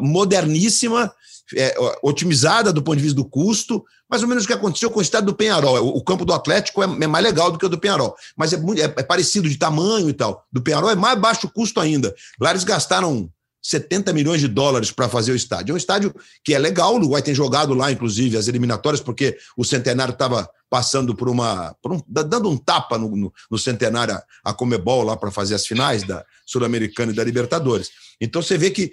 [0.00, 1.12] moderníssima,
[1.54, 4.98] é, otimizada do ponto de vista do custo, mais ou menos o que aconteceu com
[4.98, 5.86] o estado do Penharol.
[5.86, 8.56] O, campo do Atlético é, é, mais legal do que o do Penharol, mas é,
[8.56, 10.44] é, é, parecido de tamanho e tal.
[10.52, 12.12] Do Penharol é mais baixo custo ainda.
[12.40, 13.30] Lá eles gastaram
[13.64, 15.72] 70 milhões de dólares para fazer o estádio.
[15.72, 19.38] É um estádio que é legal, o Uruguai tem jogado lá, inclusive, as eliminatórias, porque
[19.56, 21.74] o Centenário estava passando por uma.
[21.80, 25.66] Por um, dando um tapa no, no, no Centenário a Comebol lá para fazer as
[25.66, 27.90] finais da Sul-Americana e da Libertadores.
[28.20, 28.92] Então você vê que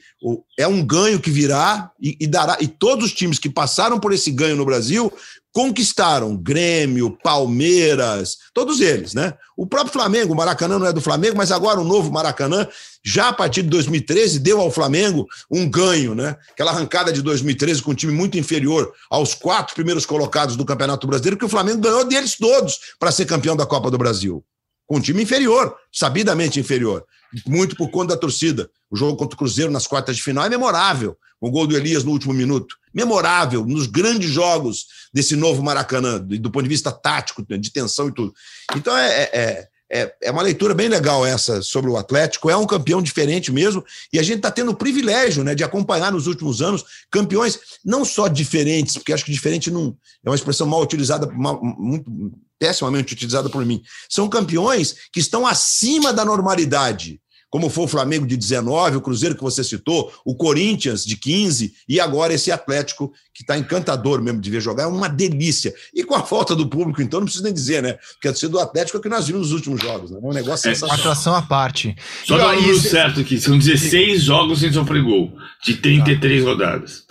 [0.58, 2.58] é um ganho que virá e, e, dará.
[2.60, 5.12] E todos os times que passaram por esse ganho no Brasil
[5.54, 9.34] conquistaram Grêmio, Palmeiras, todos eles, né?
[9.58, 12.66] O próprio Flamengo, o Maracanã não é do Flamengo, mas agora o novo Maracanã,
[13.04, 16.38] já a partir de 2013, deu ao Flamengo um ganho, né?
[16.52, 21.06] Aquela arrancada de 2013 com um time muito inferior aos quatro primeiros colocados do Campeonato
[21.06, 24.44] Brasileiro, que o Flamengo ganhou deles todos para ser campeão da Copa do Brasil.
[24.88, 27.06] Com um time inferior, sabidamente inferior
[27.46, 28.70] muito por conta da torcida.
[28.90, 31.18] O jogo contra o Cruzeiro nas quartas de final é memorável.
[31.40, 32.76] O gol do Elias no último minuto.
[32.94, 38.12] Memorável, nos grandes jogos desse novo Maracanã, do ponto de vista tático, de tensão e
[38.14, 38.34] tudo.
[38.76, 42.50] Então é, é, é, é uma leitura bem legal essa sobre o Atlético.
[42.50, 43.84] É um campeão diferente mesmo.
[44.12, 48.06] E a gente está tendo o privilégio né, de acompanhar nos últimos anos campeões não
[48.06, 52.10] só diferentes, porque acho que diferente não é uma expressão mal utilizada, mal, muito
[52.58, 53.82] pessimamente utilizada por mim.
[54.10, 57.21] São campeões que estão acima da normalidade
[57.52, 61.74] como foi o Flamengo de 19, o Cruzeiro que você citou, o Corinthians de 15
[61.88, 65.74] e agora esse Atlético que está encantador mesmo de ver jogar, é uma delícia.
[65.94, 67.98] E com a falta do público, então, não precisa nem dizer, né?
[68.14, 70.20] Porque a torcida do Atlético é o que nós vimos nos últimos jogos, né?
[70.22, 70.98] É um negócio é, sensacional.
[70.98, 71.96] Atração à parte.
[72.26, 75.34] Só dar um certo aqui, são 16 jogos sem sofrer gol,
[75.64, 77.04] de 33 rodadas.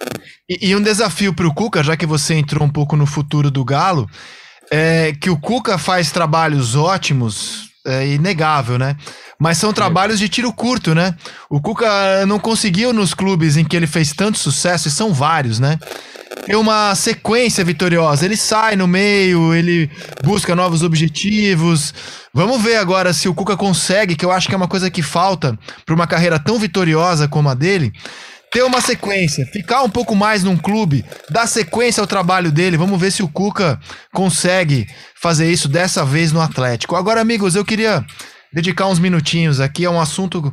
[0.48, 3.50] E, e um desafio para o Cuca, já que você entrou um pouco no futuro
[3.50, 4.08] do Galo,
[4.70, 8.96] é que o Cuca faz trabalhos ótimos, é inegável, né?
[9.38, 11.14] Mas são trabalhos de tiro curto, né?
[11.48, 15.58] O Cuca não conseguiu nos clubes em que ele fez tanto sucesso, e são vários,
[15.58, 15.78] né?
[16.44, 18.24] Ter uma sequência vitoriosa.
[18.24, 19.90] Ele sai no meio, ele
[20.22, 21.92] busca novos objetivos.
[22.32, 25.02] Vamos ver agora se o Cuca consegue, que eu acho que é uma coisa que
[25.02, 27.92] falta para uma carreira tão vitoriosa como a dele,
[28.50, 32.76] ter uma sequência, ficar um pouco mais num clube, dar sequência ao trabalho dele.
[32.76, 33.78] Vamos ver se o Cuca
[34.12, 36.96] consegue fazer isso dessa vez no Atlético.
[36.96, 38.04] Agora, amigos, eu queria
[38.52, 40.52] dedicar uns minutinhos aqui a um assunto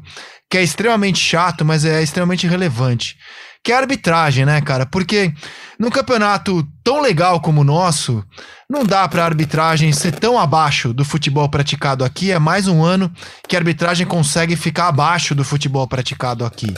[0.50, 3.18] que é extremamente chato, mas é extremamente relevante,
[3.64, 4.86] que é a arbitragem, né, cara?
[4.86, 5.34] Porque
[5.80, 8.24] num campeonato tão legal como o nosso,
[8.70, 12.32] não dá para a arbitragem ser tão abaixo do futebol praticado aqui.
[12.32, 13.12] É mais um ano
[13.48, 16.74] que a arbitragem consegue ficar abaixo do futebol praticado aqui.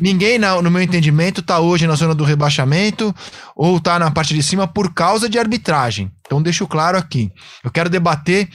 [0.00, 3.14] Ninguém, no meu entendimento, tá hoje na zona do rebaixamento
[3.56, 6.10] ou tá na parte de cima por causa de arbitragem.
[6.26, 7.30] Então deixo claro aqui.
[7.64, 8.48] Eu quero debater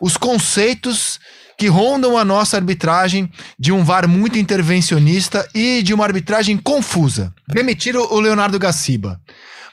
[0.00, 1.20] os conceitos
[1.56, 7.34] que rondam a nossa arbitragem de um VAR muito intervencionista e de uma arbitragem confusa.
[7.48, 9.20] Demitir o Leonardo Gaciba.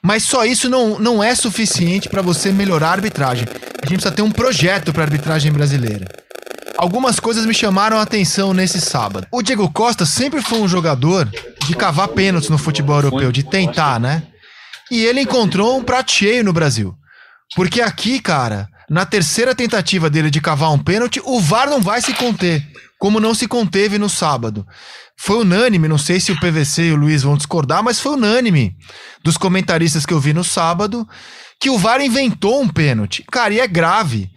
[0.01, 3.47] Mas só isso não, não é suficiente para você melhorar a arbitragem.
[3.47, 6.24] A gente precisa ter um projeto para a arbitragem brasileira.
[6.77, 9.27] Algumas coisas me chamaram a atenção nesse sábado.
[9.31, 11.29] O Diego Costa sempre foi um jogador
[11.65, 14.23] de cavar pênaltis no futebol europeu, de tentar, né?
[14.91, 16.93] E ele encontrou um prato cheio no Brasil.
[17.55, 22.01] Porque aqui, cara, na terceira tentativa dele de cavar um pênalti, o VAR não vai
[22.01, 22.63] se conter,
[22.99, 24.65] como não se conteve no sábado.
[25.17, 28.75] Foi unânime, não sei se o PVC e o Luiz vão discordar, mas foi unânime
[29.23, 31.07] dos comentaristas que eu vi no sábado
[31.59, 33.23] que o VAR inventou um pênalti.
[33.31, 34.29] Cara, e é grave,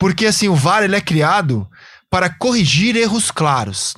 [0.00, 1.68] porque assim, o VAR ele é criado
[2.12, 3.96] para corrigir erros claros.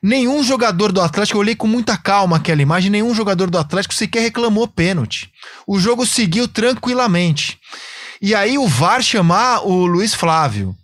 [0.00, 3.92] Nenhum jogador do Atlético, eu olhei com muita calma aquela imagem, nenhum jogador do Atlético
[3.92, 5.32] sequer reclamou pênalti.
[5.66, 7.58] O jogo seguiu tranquilamente.
[8.22, 10.76] E aí o VAR chamar o Luiz Flávio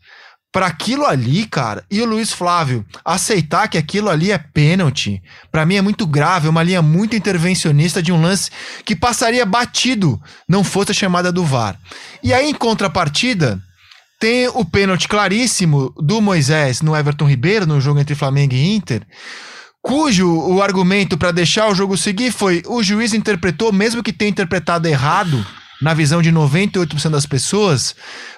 [0.51, 5.23] para aquilo ali, cara, e o Luiz Flávio aceitar que aquilo ali é pênalti,
[5.53, 8.51] para mim é muito grave, é uma linha muito intervencionista de um lance
[8.85, 11.79] que passaria batido não fosse a chamada do VAR.
[12.25, 13.63] E aí em contrapartida,
[14.23, 19.05] tem o pênalti claríssimo do Moisés no Everton Ribeiro, no jogo entre Flamengo e Inter,
[19.83, 24.31] cujo o argumento para deixar o jogo seguir foi o juiz interpretou, mesmo que tenha
[24.31, 25.45] interpretado errado,
[25.81, 27.97] na visão de 98% das pessoas,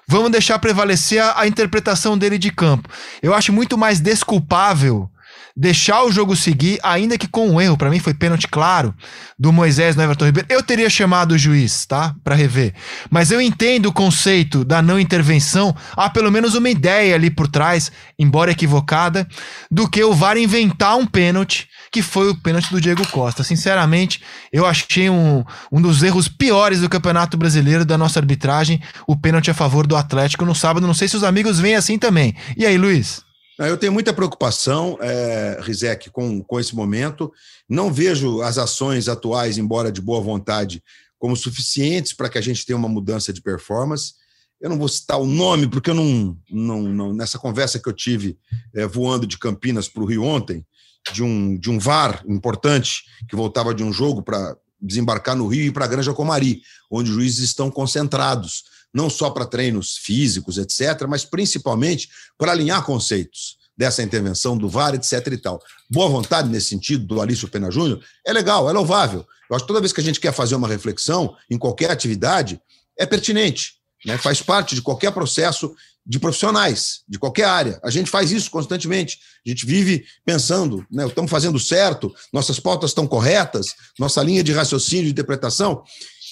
[0.08, 2.88] vamos deixar prevalecer a, a, interpretação dele de campo.
[3.22, 5.10] Eu acho muito mais desculpável
[5.56, 7.76] deixar o jogo seguir, ainda que com um erro.
[7.76, 8.94] Para mim foi pênalti claro
[9.38, 10.48] do Moisés no Everton Ribeiro.
[10.50, 12.14] Eu teria chamado o juiz, tá?
[12.24, 12.74] Para rever.
[13.10, 15.74] Mas eu entendo o conceito da não intervenção.
[15.96, 19.26] Há pelo menos uma ideia ali por trás, embora equivocada,
[19.70, 23.44] do que o VAR inventar um pênalti que foi o pênalti do Diego Costa.
[23.44, 24.20] Sinceramente,
[24.52, 29.48] eu achei um, um dos erros piores do Campeonato Brasileiro da nossa arbitragem, o pênalti
[29.48, 30.88] a favor do Atlético no sábado.
[30.88, 32.34] Não sei se os amigos veem assim também.
[32.56, 33.23] E aí, Luiz?
[33.58, 37.32] Eu tenho muita preocupação, é, Rizek, com, com esse momento.
[37.68, 40.82] Não vejo as ações atuais, embora de boa vontade,
[41.18, 44.14] como suficientes para que a gente tenha uma mudança de performance.
[44.60, 46.36] Eu não vou citar o nome, porque eu não.
[46.50, 48.36] não, não nessa conversa que eu tive
[48.74, 50.66] é, voando de Campinas para o Rio ontem,
[51.12, 55.66] de um, de um VAR importante, que voltava de um jogo para desembarcar no Rio
[55.66, 58.64] e para a Granja Comari, onde os juízes estão concentrados
[58.94, 64.94] não só para treinos físicos, etc., mas principalmente para alinhar conceitos dessa intervenção do VAR,
[64.94, 65.26] etc.
[65.32, 65.60] e tal.
[65.90, 69.26] Boa vontade nesse sentido do Alício Pena Júnior é legal, é louvável.
[69.50, 72.60] Eu acho que toda vez que a gente quer fazer uma reflexão em qualquer atividade,
[72.96, 73.74] é pertinente,
[74.06, 74.16] né?
[74.16, 75.74] faz parte de qualquer processo
[76.06, 77.80] de profissionais, de qualquer área.
[77.82, 79.18] A gente faz isso constantemente.
[79.44, 81.06] A gente vive pensando, né?
[81.06, 85.82] estamos fazendo certo, nossas pautas estão corretas, nossa linha de raciocínio, de interpretação.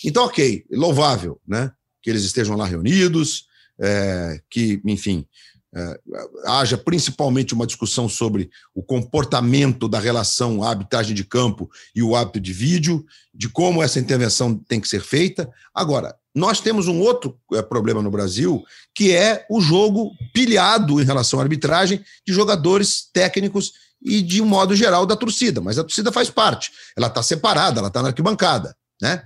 [0.04, 1.70] Então, ok, louvável, né?
[2.02, 3.46] Que eles estejam lá reunidos,
[3.78, 5.26] é, que, enfim,
[5.74, 6.00] é,
[6.44, 12.38] haja principalmente uma discussão sobre o comportamento da relação arbitragem de campo e o hábito
[12.38, 15.50] de vídeo, de como essa intervenção tem que ser feita.
[15.74, 18.62] Agora, nós temos um outro é, problema no Brasil,
[18.94, 23.72] que é o jogo pilhado em relação à arbitragem de jogadores técnicos
[24.04, 25.60] e, de um modo geral, da torcida.
[25.60, 28.76] Mas a torcida faz parte, ela está separada, ela está na arquibancada.
[29.00, 29.22] Né?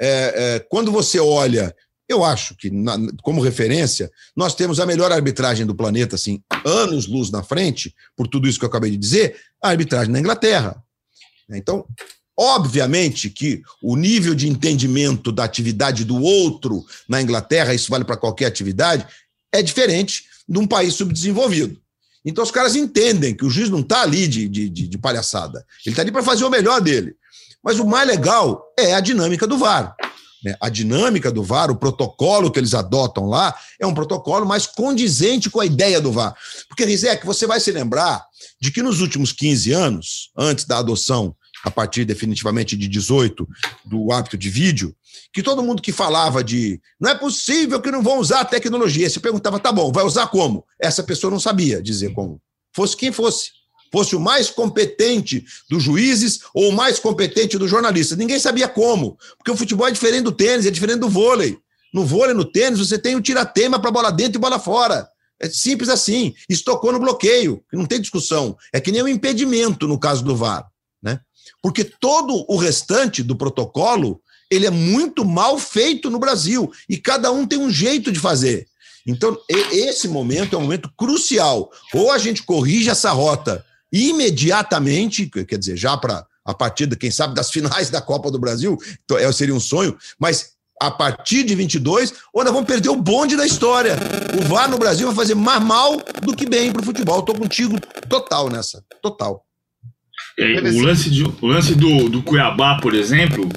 [0.00, 1.74] É, é, quando você olha
[2.08, 7.06] eu acho que, na, como referência, nós temos a melhor arbitragem do planeta, assim, anos
[7.06, 10.82] luz na frente, por tudo isso que eu acabei de dizer, a arbitragem na Inglaterra.
[11.50, 11.84] Então,
[12.38, 18.16] obviamente que o nível de entendimento da atividade do outro na Inglaterra, isso vale para
[18.16, 19.06] qualquer atividade,
[19.52, 21.80] é diferente de um país subdesenvolvido.
[22.24, 25.92] Então, os caras entendem que o juiz não está ali de, de, de palhaçada, ele
[25.92, 27.16] está ali para fazer o melhor dele.
[27.62, 29.96] Mas o mais legal é a dinâmica do VAR.
[30.46, 30.54] Né?
[30.60, 35.50] A dinâmica do VAR, o protocolo que eles adotam lá, é um protocolo mais condizente
[35.50, 36.36] com a ideia do VAR.
[36.68, 38.24] Porque, Rizek, você vai se lembrar
[38.60, 41.34] de que nos últimos 15 anos, antes da adoção,
[41.64, 43.48] a partir definitivamente de 18,
[43.84, 44.94] do hábito de vídeo,
[45.32, 49.10] que todo mundo que falava de não é possível que não vão usar a tecnologia,
[49.10, 50.64] se perguntava, tá bom, vai usar como?
[50.80, 52.40] Essa pessoa não sabia dizer como.
[52.72, 53.50] Fosse quem fosse.
[53.92, 58.18] Fosse o mais competente dos juízes ou o mais competente dos jornalistas.
[58.18, 61.58] Ninguém sabia como, porque o futebol é diferente do tênis, é diferente do vôlei.
[61.92, 65.08] No vôlei, no tênis, você tem o tiratema para bola dentro e bola fora.
[65.40, 66.34] É simples assim.
[66.48, 68.56] Isso tocou no bloqueio, não tem discussão.
[68.72, 70.66] É que nem um impedimento no caso do VAR,
[71.02, 71.20] né?
[71.62, 74.20] Porque todo o restante do protocolo,
[74.50, 78.66] ele é muito mal feito no Brasil e cada um tem um jeito de fazer.
[79.06, 81.70] Então, esse momento é um momento crucial.
[81.94, 83.64] Ou a gente corrige essa rota
[83.96, 88.38] imediatamente, quer dizer, já para a partir, de, quem sabe, das finais da Copa do
[88.38, 92.90] Brasil, então, é, seria um sonho, mas a partir de 22, ou nós vamos perder
[92.90, 93.96] o bonde da história.
[94.38, 97.20] O VAR no Brasil vai fazer mais mal do que bem para o futebol.
[97.20, 99.42] Estou contigo total nessa, total.
[100.38, 103.48] É, o lance, de, o lance do, do Cuiabá, por exemplo,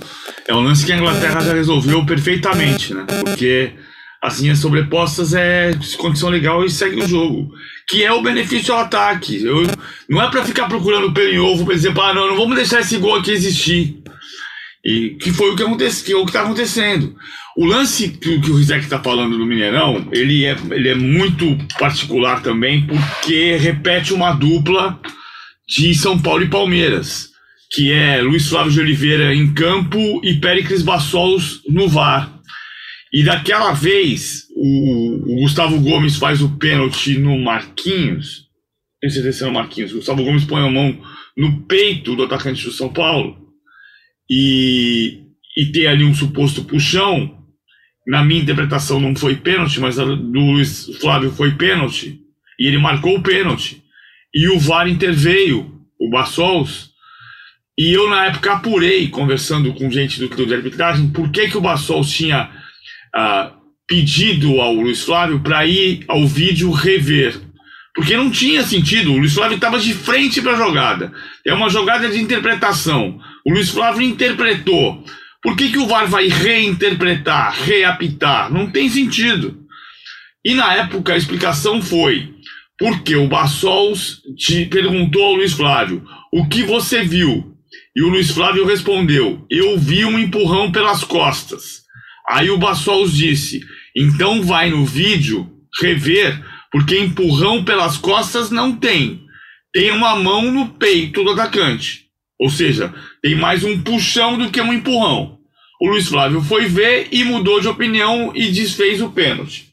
[0.48, 3.06] é um lance que a Inglaterra já resolveu perfeitamente, né?
[3.26, 3.74] Porque
[4.22, 7.52] as linhas sobrepostas é condição legal e segue o jogo.
[7.88, 9.44] Que é o benefício ao ataque.
[9.44, 9.64] Eu,
[10.10, 12.82] não é para ficar procurando pelo em ovo, por exemplo, ah, não, não vamos deixar
[12.82, 14.02] esse gol aqui existir.
[14.84, 17.16] E que foi o que aconteceu, é o que está acontecendo.
[17.58, 21.58] O lance que, que o Rizek está falando do Mineirão, ele é, ele é muito
[21.78, 25.00] particular também, porque repete uma dupla
[25.68, 27.30] de São Paulo e Palmeiras,
[27.72, 32.39] que é Luiz Flávio de Oliveira em campo e Péricles Bassols no VAR.
[33.12, 38.48] E daquela vez, o, o, Gustavo Gomes faz o pênalti no Marquinhos.
[39.02, 39.92] Tenho certeza se é o Marquinhos.
[39.92, 41.00] O Gustavo Gomes põe a mão
[41.36, 43.38] no peito do atacante do São Paulo.
[44.30, 45.24] E,
[45.58, 47.36] e tem ali um suposto puxão.
[48.06, 52.20] Na minha interpretação não foi pênalti, mas do Luiz Flávio foi pênalti.
[52.60, 53.82] E ele marcou o pênalti.
[54.34, 56.92] E o VAR interveio, o Bassols.
[57.76, 61.58] E eu, na época, apurei, conversando com gente do clube de arbitragem, por que, que
[61.58, 62.59] o Bassols tinha
[63.88, 67.40] pedido ao Luiz Flávio para ir ao vídeo rever.
[67.96, 71.12] Porque não tinha sentido, o Luiz Flávio estava de frente para a jogada.
[71.46, 73.20] É uma jogada de interpretação.
[73.46, 75.04] O Luiz Flávio interpretou.
[75.42, 78.52] Por que, que o VAR vai reinterpretar, reapitar?
[78.52, 79.58] Não tem sentido.
[80.46, 82.34] E na época a explicação foi
[82.78, 87.54] porque o Bassols te perguntou ao Luiz Flávio o que você viu.
[87.96, 91.84] E o Luiz Flávio respondeu: Eu vi um empurrão pelas costas.
[92.30, 93.62] Aí o Bassols disse:
[93.96, 95.50] então vai no vídeo
[95.82, 96.40] rever,
[96.72, 99.24] porque empurrão pelas costas não tem.
[99.74, 102.06] Tem uma mão no peito do atacante.
[102.40, 105.38] Ou seja, tem mais um puxão do que um empurrão.
[105.82, 109.70] O Luiz Flávio foi ver e mudou de opinião e desfez o pênalti.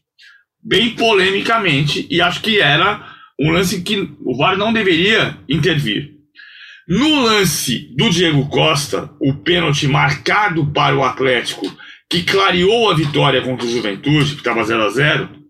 [0.63, 6.17] Bem polemicamente, e acho que era um lance que o VAR não deveria intervir.
[6.89, 11.67] No lance do Diego Costa, o pênalti marcado para o Atlético
[12.09, 15.47] que clareou a vitória contra o Juventude, que estava 0 a 0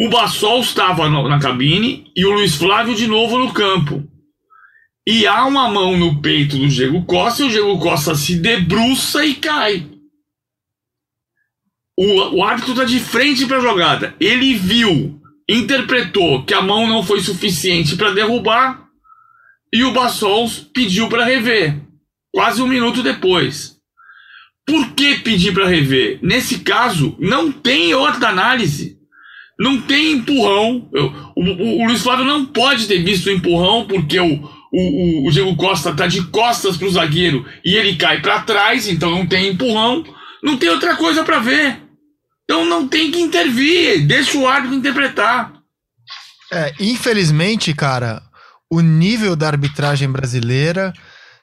[0.00, 4.08] o Bassol estava na cabine e o Luiz Flávio de novo no campo.
[5.04, 9.26] E há uma mão no peito do Diego Costa e o Diego Costa se debruça
[9.26, 9.90] e cai.
[11.98, 14.14] O, o árbitro está de frente para a jogada.
[14.20, 18.88] Ele viu, interpretou que a mão não foi suficiente para derrubar
[19.72, 21.76] e o Bassols pediu para rever.
[22.32, 23.77] Quase um minuto depois.
[24.68, 26.18] Por que pedir para rever?
[26.20, 28.98] Nesse caso, não tem outra análise.
[29.58, 30.90] Não tem empurrão.
[30.92, 35.26] Eu, o, o, o, Luiz Flávio não pode ter visto o empurrão porque o, o,
[35.26, 39.26] o Diego Costa tá de costas pro zagueiro e ele cai para trás, então não
[39.26, 40.04] tem empurrão.
[40.42, 41.82] Não tem outra coisa para ver.
[42.44, 44.06] Então não tem que intervir.
[44.06, 45.54] Deixa o árbitro interpretar.
[46.52, 48.22] É, infelizmente, cara,
[48.70, 50.92] o nível da arbitragem brasileira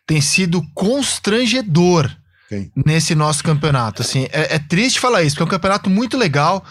[0.06, 2.16] tem sido constrangedor
[2.50, 2.72] quem?
[2.86, 4.02] nesse nosso campeonato.
[4.02, 6.64] Assim, é, é, triste falar isso, porque é um campeonato muito legal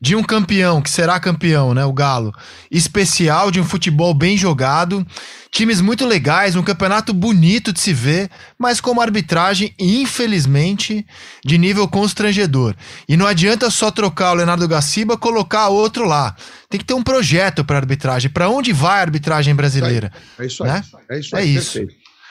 [0.00, 1.84] de um campeão que será campeão, né?
[1.84, 2.32] O Galo.
[2.70, 5.04] Especial de um futebol bem jogado,
[5.50, 11.04] times muito legais, um campeonato bonito de se ver, mas com uma arbitragem, infelizmente,
[11.44, 12.76] de nível constrangedor.
[13.08, 16.36] E não adianta só trocar o Leonardo Gaciba, colocar outro lá.
[16.70, 18.30] Tem que ter um projeto para arbitragem.
[18.30, 20.12] Para onde vai a arbitragem brasileira?
[20.38, 20.70] É isso aí.
[20.70, 20.84] Né?
[21.10, 21.42] É isso aí.
[21.42, 21.78] É isso.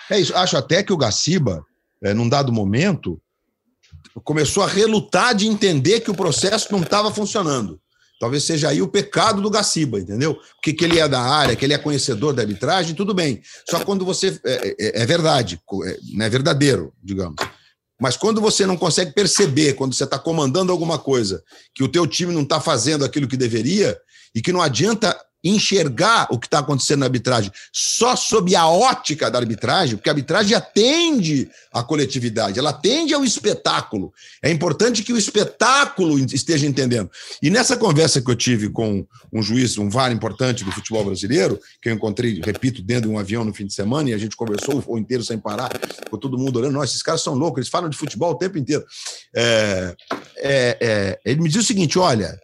[0.10, 0.38] É isso.
[0.38, 1.66] Acho até que o Gaciba
[2.04, 3.22] é, num dado momento,
[4.24, 7.80] começou a relutar de entender que o processo não estava funcionando.
[8.20, 10.39] Talvez seja aí o pecado do Gaciba, entendeu?
[10.56, 13.41] Porque que ele é da área, que ele é conhecedor da arbitragem, tudo bem.
[13.70, 14.39] Só quando você.
[14.43, 17.36] É, é, é verdade, é, é verdadeiro, digamos.
[18.00, 21.43] Mas quando você não consegue perceber, quando você está comandando alguma coisa,
[21.74, 24.00] que o teu time não está fazendo aquilo que deveria,
[24.38, 25.20] e que não adianta
[25.50, 30.14] enxergar o que está acontecendo na arbitragem só sob a ótica da arbitragem, porque a
[30.14, 34.12] arbitragem atende à coletividade, ela atende ao espetáculo.
[34.43, 37.10] É importante que o espetáculo esteja entendendo.
[37.41, 41.60] E nessa conversa que eu tive com um juiz, um VAR importante do futebol brasileiro,
[41.82, 44.36] que eu encontrei, repito, dentro de um avião no fim de semana, e a gente
[44.36, 45.70] conversou o inteiro sem parar,
[46.10, 48.58] com todo mundo olhando, nossa, esses caras são loucos, eles falam de futebol o tempo
[48.58, 48.86] inteiro.
[49.36, 49.95] É,
[50.38, 52.38] é, é, ele me diz o seguinte: olha,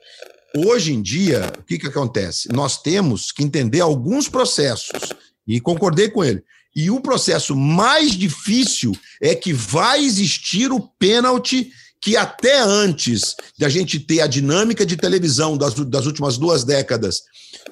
[0.56, 2.50] hoje em dia, o que, que acontece?
[2.52, 5.14] Nós temos que entender alguns processos,
[5.48, 6.44] e concordei com ele.
[6.76, 11.72] E o processo mais difícil é que vai existir o pênalti
[12.04, 16.66] que até antes de a gente ter a dinâmica de televisão das, das últimas duas
[16.66, 17.22] décadas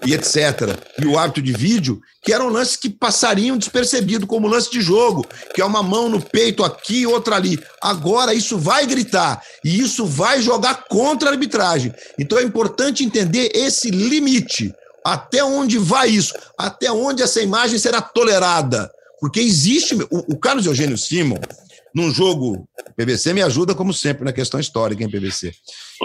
[0.06, 4.72] e etc., e o hábito de vídeo, que eram lances que passariam despercebido como lance
[4.72, 7.60] de jogo, que é uma mão no peito aqui, outra ali.
[7.82, 11.94] Agora isso vai gritar e isso vai jogar contra a arbitragem.
[12.18, 14.74] Então é importante entender esse limite.
[15.04, 16.34] Até onde vai isso?
[16.58, 18.90] Até onde essa imagem será tolerada?
[19.20, 19.96] Porque existe.
[20.10, 21.40] O, o Carlos Eugênio Simon,
[21.96, 22.68] num jogo.
[22.98, 25.54] PVC me ajuda, como sempre, na questão histórica, em PVC.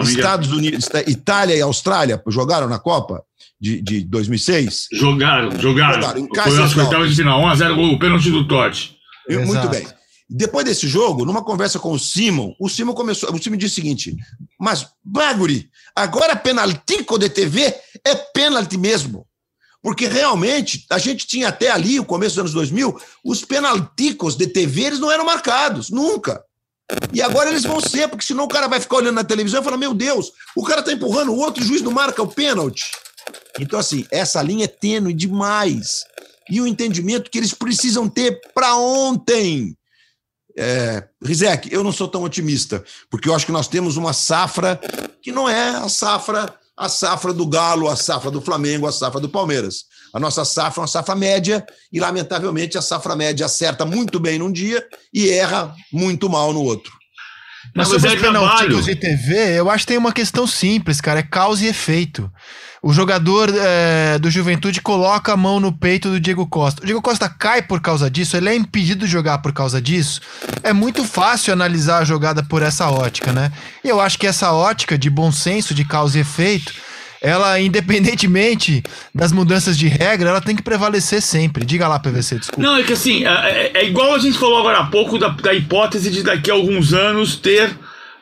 [0.03, 3.23] Estados Unidos, Itália e Austrália jogaram na Copa
[3.59, 4.87] de, de 2006?
[4.93, 6.01] Jogaram, jogaram.
[6.01, 8.97] jogaram em Foi as oitavas de final, 1x0 gol, pênalti do Totti.
[9.29, 9.85] Muito bem.
[10.29, 13.33] Depois desse jogo, numa conversa com o Simon, o Simon começou.
[13.33, 14.15] O Simon disse o seguinte:
[14.59, 17.73] Mas, Baguri, agora penaltico de TV
[18.05, 19.25] é pênalti mesmo.
[19.81, 24.47] Porque realmente a gente tinha até ali, o começo dos anos 2000, os penalticos de
[24.47, 26.43] TV eles não eram marcados, nunca.
[27.13, 29.63] E agora eles vão ser, porque senão o cara vai ficar olhando na televisão e
[29.63, 32.83] falar: Meu Deus, o cara tá empurrando o outro, o juiz não marca o pênalti.
[33.59, 36.05] Então, assim, essa linha é tênue demais.
[36.49, 39.77] E o entendimento que eles precisam ter para ontem.
[40.59, 44.79] É, Rizek, eu não sou tão otimista, porque eu acho que nós temos uma safra
[45.21, 49.19] que não é a safra a safra do Galo, a safra do Flamengo, a safra
[49.19, 49.85] do Palmeiras.
[50.13, 54.37] A nossa safra é uma safra média e, lamentavelmente, a safra média acerta muito bem
[54.37, 56.96] num dia e erra muito mal no outro.
[57.75, 61.19] Mas sobre é os penaltis de TV, eu acho que tem uma questão simples, cara,
[61.19, 62.31] é causa e efeito.
[62.81, 66.83] O jogador é, do Juventude coloca a mão no peito do Diego Costa.
[66.83, 70.21] O Diego Costa cai por causa disso, ele é impedido de jogar por causa disso.
[70.61, 73.51] É muito fácil analisar a jogada por essa ótica, né?
[73.83, 76.73] E eu acho que essa ótica de bom senso, de causa e efeito,
[77.21, 81.65] ela, independentemente das mudanças de regra, ela tem que prevalecer sempre.
[81.65, 82.61] Diga lá, PVC, desculpa.
[82.61, 85.29] Não, é que assim, é, é, é igual a gente falou agora há pouco da,
[85.29, 87.75] da hipótese de daqui a alguns anos ter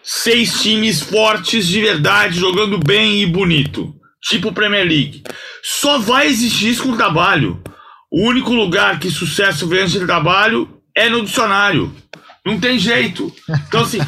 [0.03, 5.23] seis times fortes de verdade, jogando bem e bonito tipo Premier League.
[5.63, 7.61] Só vai existir isso com trabalho.
[8.11, 11.93] O único lugar que sucesso vem de trabalho é no dicionário.
[12.45, 13.33] Não tem jeito.
[13.67, 13.99] Então, assim,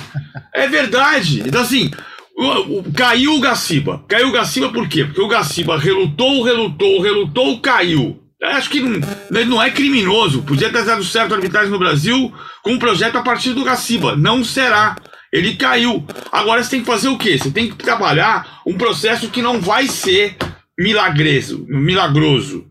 [0.54, 1.44] é verdade.
[1.46, 1.92] Então, assim,
[2.96, 4.04] caiu o Gaciba.
[4.08, 5.06] Caiu o Gaciba por quê?
[5.06, 8.22] Porque o Gaciba relutou, relutou, relutou, caiu.
[8.44, 9.00] Acho que não,
[9.46, 10.44] não é criminoso.
[10.44, 12.32] Podia ter dado certo a arbitragem no Brasil
[12.62, 14.16] com um projeto a partir do Gaciba.
[14.16, 14.96] Não será.
[15.34, 16.06] Ele caiu.
[16.32, 17.38] Agora você tem que fazer o quê?
[17.38, 20.38] Você tem que trabalhar um processo que não vai ser
[20.78, 22.66] milagreso, milagroso.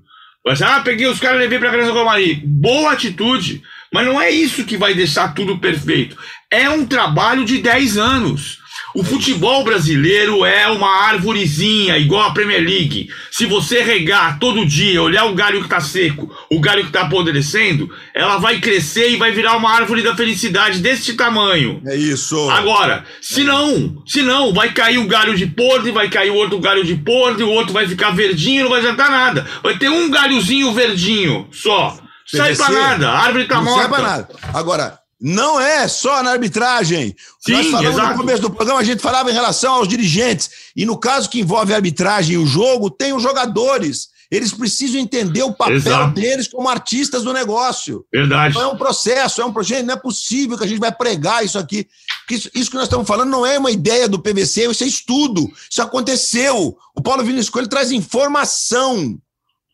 [0.46, 2.36] Você, ah, peguei os caras e levei pra Grande Comari.
[2.36, 3.62] Boa atitude,
[3.92, 6.16] mas não é isso que vai deixar tudo perfeito.
[6.48, 8.60] É um trabalho de 10 anos.
[8.97, 13.11] O futebol brasileiro é uma árvorezinha, igual a Premier League.
[13.30, 17.03] Se você regar todo dia, olhar o galho que está seco, o galho que está
[17.03, 21.82] apodrecendo, ela vai crescer e vai virar uma árvore da felicidade deste tamanho.
[21.84, 22.49] É isso.
[22.49, 26.82] Agora, se não, se não, vai cair um galho de podre, vai cair outro galho
[26.82, 29.47] de podre, o outro vai ficar verdinho, não vai adiantar nada.
[29.62, 31.99] Vai ter um galhozinho verdinho só.
[32.26, 33.80] Sai pra nada, a árvore tá não morta.
[33.80, 34.28] Sai pra nada.
[34.55, 37.14] Agora, não é só na arbitragem.
[37.40, 38.10] Sim, Nós falamos exato.
[38.10, 40.50] no começo do programa, a gente falava em relação aos dirigentes.
[40.76, 44.08] E no caso que envolve a arbitragem e o jogo, tem os jogadores.
[44.30, 46.14] Eles precisam entender o papel exato.
[46.14, 48.04] deles como artistas do negócio.
[48.12, 48.56] Verdade.
[48.56, 49.86] Então é um processo, é um projeto.
[49.86, 51.86] Não é possível que a gente vai pregar isso aqui.
[52.28, 55.48] Isso, isso, que nós estamos falando não é uma ideia do PVC, isso é estudo.
[55.70, 56.76] Isso aconteceu.
[56.94, 59.16] O Paulo Vinícius Coelho traz informação.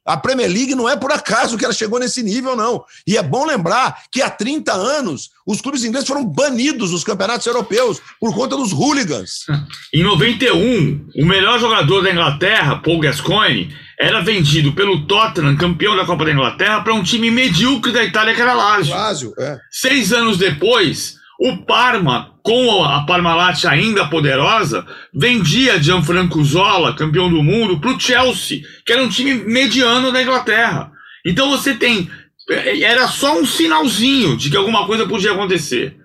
[0.05, 2.85] A Premier League não é por acaso que ela chegou nesse nível, não.
[3.07, 7.47] E é bom lembrar que há 30 anos os clubes ingleses foram banidos dos campeonatos
[7.47, 9.47] europeus por conta dos hooligans.
[9.95, 16.05] Em 91, o melhor jogador da Inglaterra, Paul Gascoigne, era vendido pelo Tottenham, campeão da
[16.05, 18.95] Copa da Inglaterra, para um time medíocre da Itália que era Lazio.
[18.95, 19.59] Lazio é.
[19.71, 27.43] Seis anos depois, o Parma, com a Parmalat ainda poderosa, vendia Gianfranco Zola, campeão do
[27.43, 30.93] mundo, para o Chelsea, que era um time mediano da Inglaterra.
[31.27, 32.09] Então você tem.
[32.49, 35.97] Era só um sinalzinho de que alguma coisa podia acontecer.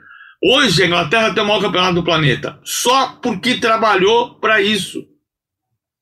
[0.43, 5.03] Hoje a Inglaterra tem o maior campeonato do planeta, só porque trabalhou para isso.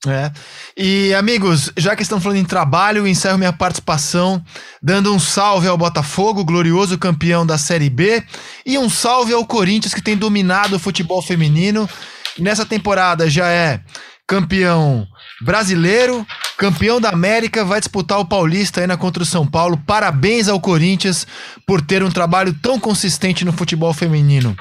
[0.07, 0.31] É.
[0.77, 4.43] E, amigos, já que estão falando em trabalho, encerro minha participação
[4.81, 8.23] dando um salve ao Botafogo, glorioso campeão da Série B,
[8.65, 11.89] e um salve ao Corinthians, que tem dominado o futebol feminino.
[12.37, 13.81] Nessa temporada já é
[14.27, 15.07] campeão
[15.41, 16.25] brasileiro,
[16.57, 19.81] campeão da América, vai disputar o Paulista ainda contra o São Paulo.
[19.85, 21.25] Parabéns ao Corinthians
[21.65, 24.55] por ter um trabalho tão consistente no futebol feminino.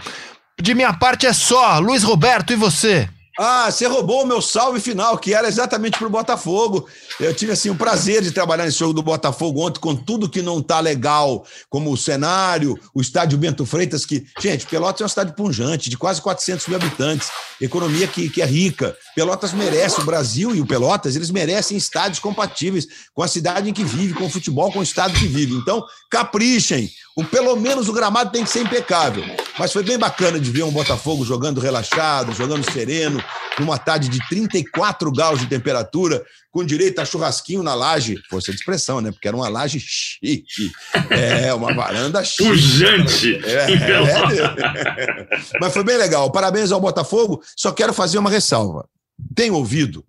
[0.60, 1.78] De minha parte é só.
[1.78, 3.08] Luiz Roberto, e você?
[3.36, 6.88] Ah, você roubou o meu salve final, que era exatamente para o Botafogo.
[7.18, 10.40] Eu tive assim o prazer de trabalhar nesse jogo do Botafogo ontem, com tudo que
[10.40, 15.08] não tá legal, como o cenário, o estádio Bento Freitas, que, gente, Pelotas é uma
[15.08, 17.28] cidade punjante, de quase 400 mil habitantes,
[17.60, 18.96] economia que, que é rica.
[19.16, 23.72] Pelotas merece, o Brasil e o Pelotas, eles merecem estádios compatíveis com a cidade em
[23.72, 25.54] que vive, com o futebol, com o estado que vive.
[25.54, 26.88] Então, caprichem.
[27.16, 29.24] O, pelo menos o gramado tem que ser impecável.
[29.56, 33.23] Mas foi bem bacana de ver um Botafogo jogando relaxado, jogando sereno,
[33.58, 38.16] numa tarde de 34 graus de temperatura, com direito a churrasquinho na laje.
[38.28, 39.10] Força de expressão, né?
[39.10, 40.70] Porque era uma laje chique.
[41.10, 42.48] É, uma varanda chique.
[42.48, 43.36] Pujante.
[43.44, 45.28] É, é,
[45.60, 46.30] Mas foi bem legal.
[46.30, 47.42] Parabéns ao Botafogo.
[47.56, 48.88] Só quero fazer uma ressalva.
[49.34, 50.04] Tenho ouvido,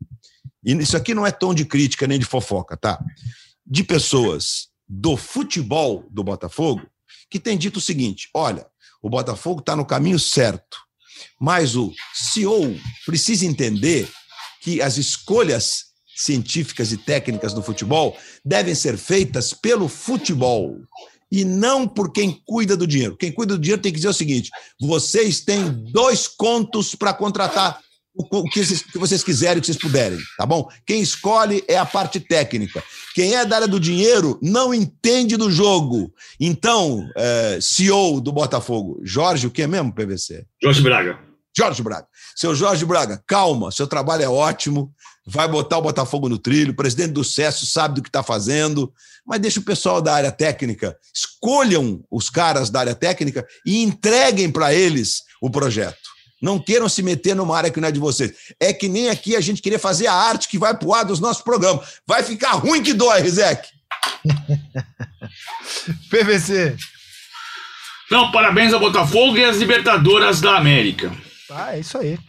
[0.65, 2.99] e isso aqui não é tom de crítica nem de fofoca, tá?
[3.63, 6.81] De pessoas do futebol do Botafogo
[7.29, 8.65] que têm dito o seguinte: olha,
[9.01, 10.79] o Botafogo está no caminho certo,
[11.39, 12.75] mas o CEO
[13.05, 14.09] precisa entender
[14.61, 20.79] que as escolhas científicas e técnicas do futebol devem ser feitas pelo futebol
[21.31, 23.17] e não por quem cuida do dinheiro.
[23.17, 27.81] Quem cuida do dinheiro tem que dizer o seguinte: vocês têm dois contos para contratar
[28.15, 30.69] o que vocês, que vocês quiserem, o que vocês puderem, tá bom?
[30.85, 32.81] Quem escolhe é a parte técnica.
[33.13, 36.13] Quem é da área do dinheiro não entende do jogo.
[36.39, 40.45] Então, é, CEO do Botafogo, Jorge, o que é mesmo, PVC?
[40.61, 41.19] Jorge Braga.
[41.57, 42.07] Jorge Braga.
[42.35, 44.93] Seu Jorge Braga, calma, seu trabalho é ótimo,
[45.25, 48.93] vai botar o Botafogo no trilho, o presidente do SESO sabe do que está fazendo,
[49.25, 54.51] mas deixa o pessoal da área técnica, escolham os caras da área técnica e entreguem
[54.51, 56.14] para eles o projeto.
[56.45, 58.31] Não queiram se meter numa área que não é de vocês.
[58.59, 61.19] É que nem aqui a gente queria fazer a arte que vai pro ar dos
[61.19, 61.83] nossos programas.
[62.05, 63.67] Vai ficar ruim que dói, Rizek.
[66.07, 66.75] PVC.
[68.11, 71.11] Não, parabéns ao Botafogo e às Libertadoras da América.
[71.49, 72.19] Ah, é isso aí.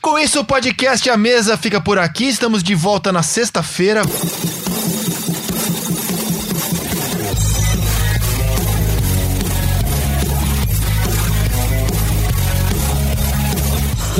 [0.00, 2.28] Com isso, o podcast A Mesa fica por aqui.
[2.28, 4.00] Estamos de volta na sexta-feira.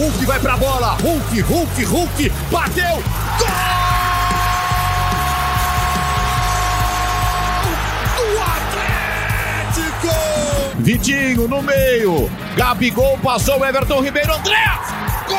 [0.00, 0.96] Hulk vai pra bola.
[1.02, 2.32] Hulk, Hulk, Hulk.
[2.50, 3.04] Bateu.
[3.38, 3.50] Gol!
[10.02, 10.82] Do!
[10.82, 12.30] Vitinho no meio.
[12.56, 14.32] Gabigol passou Everton Ribeiro.
[14.32, 14.56] Andrés!
[15.28, 15.36] Gol!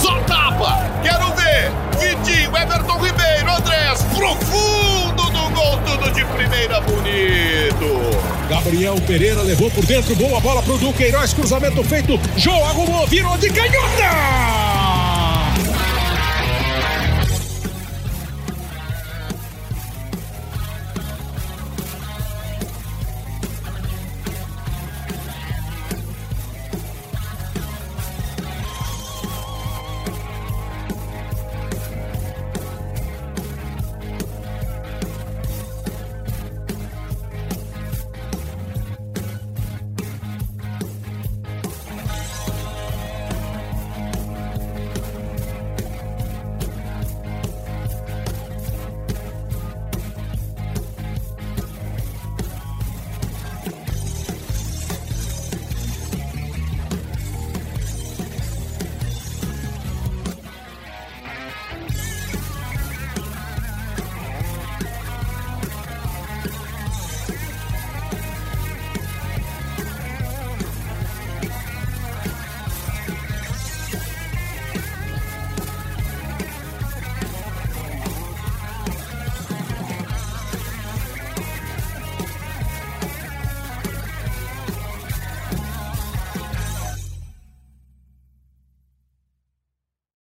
[0.00, 0.78] Só tapa.
[1.02, 1.70] Quero ver.
[2.00, 4.02] Vitinho, Everton Ribeiro, Andrés.
[4.16, 8.23] Profundo no gol, tudo de primeira bonito.
[8.48, 13.50] Gabriel Pereira levou por dentro, boa bola pro Duqueiroz, cruzamento feito, João arrumou, virou de
[13.50, 14.63] canhota!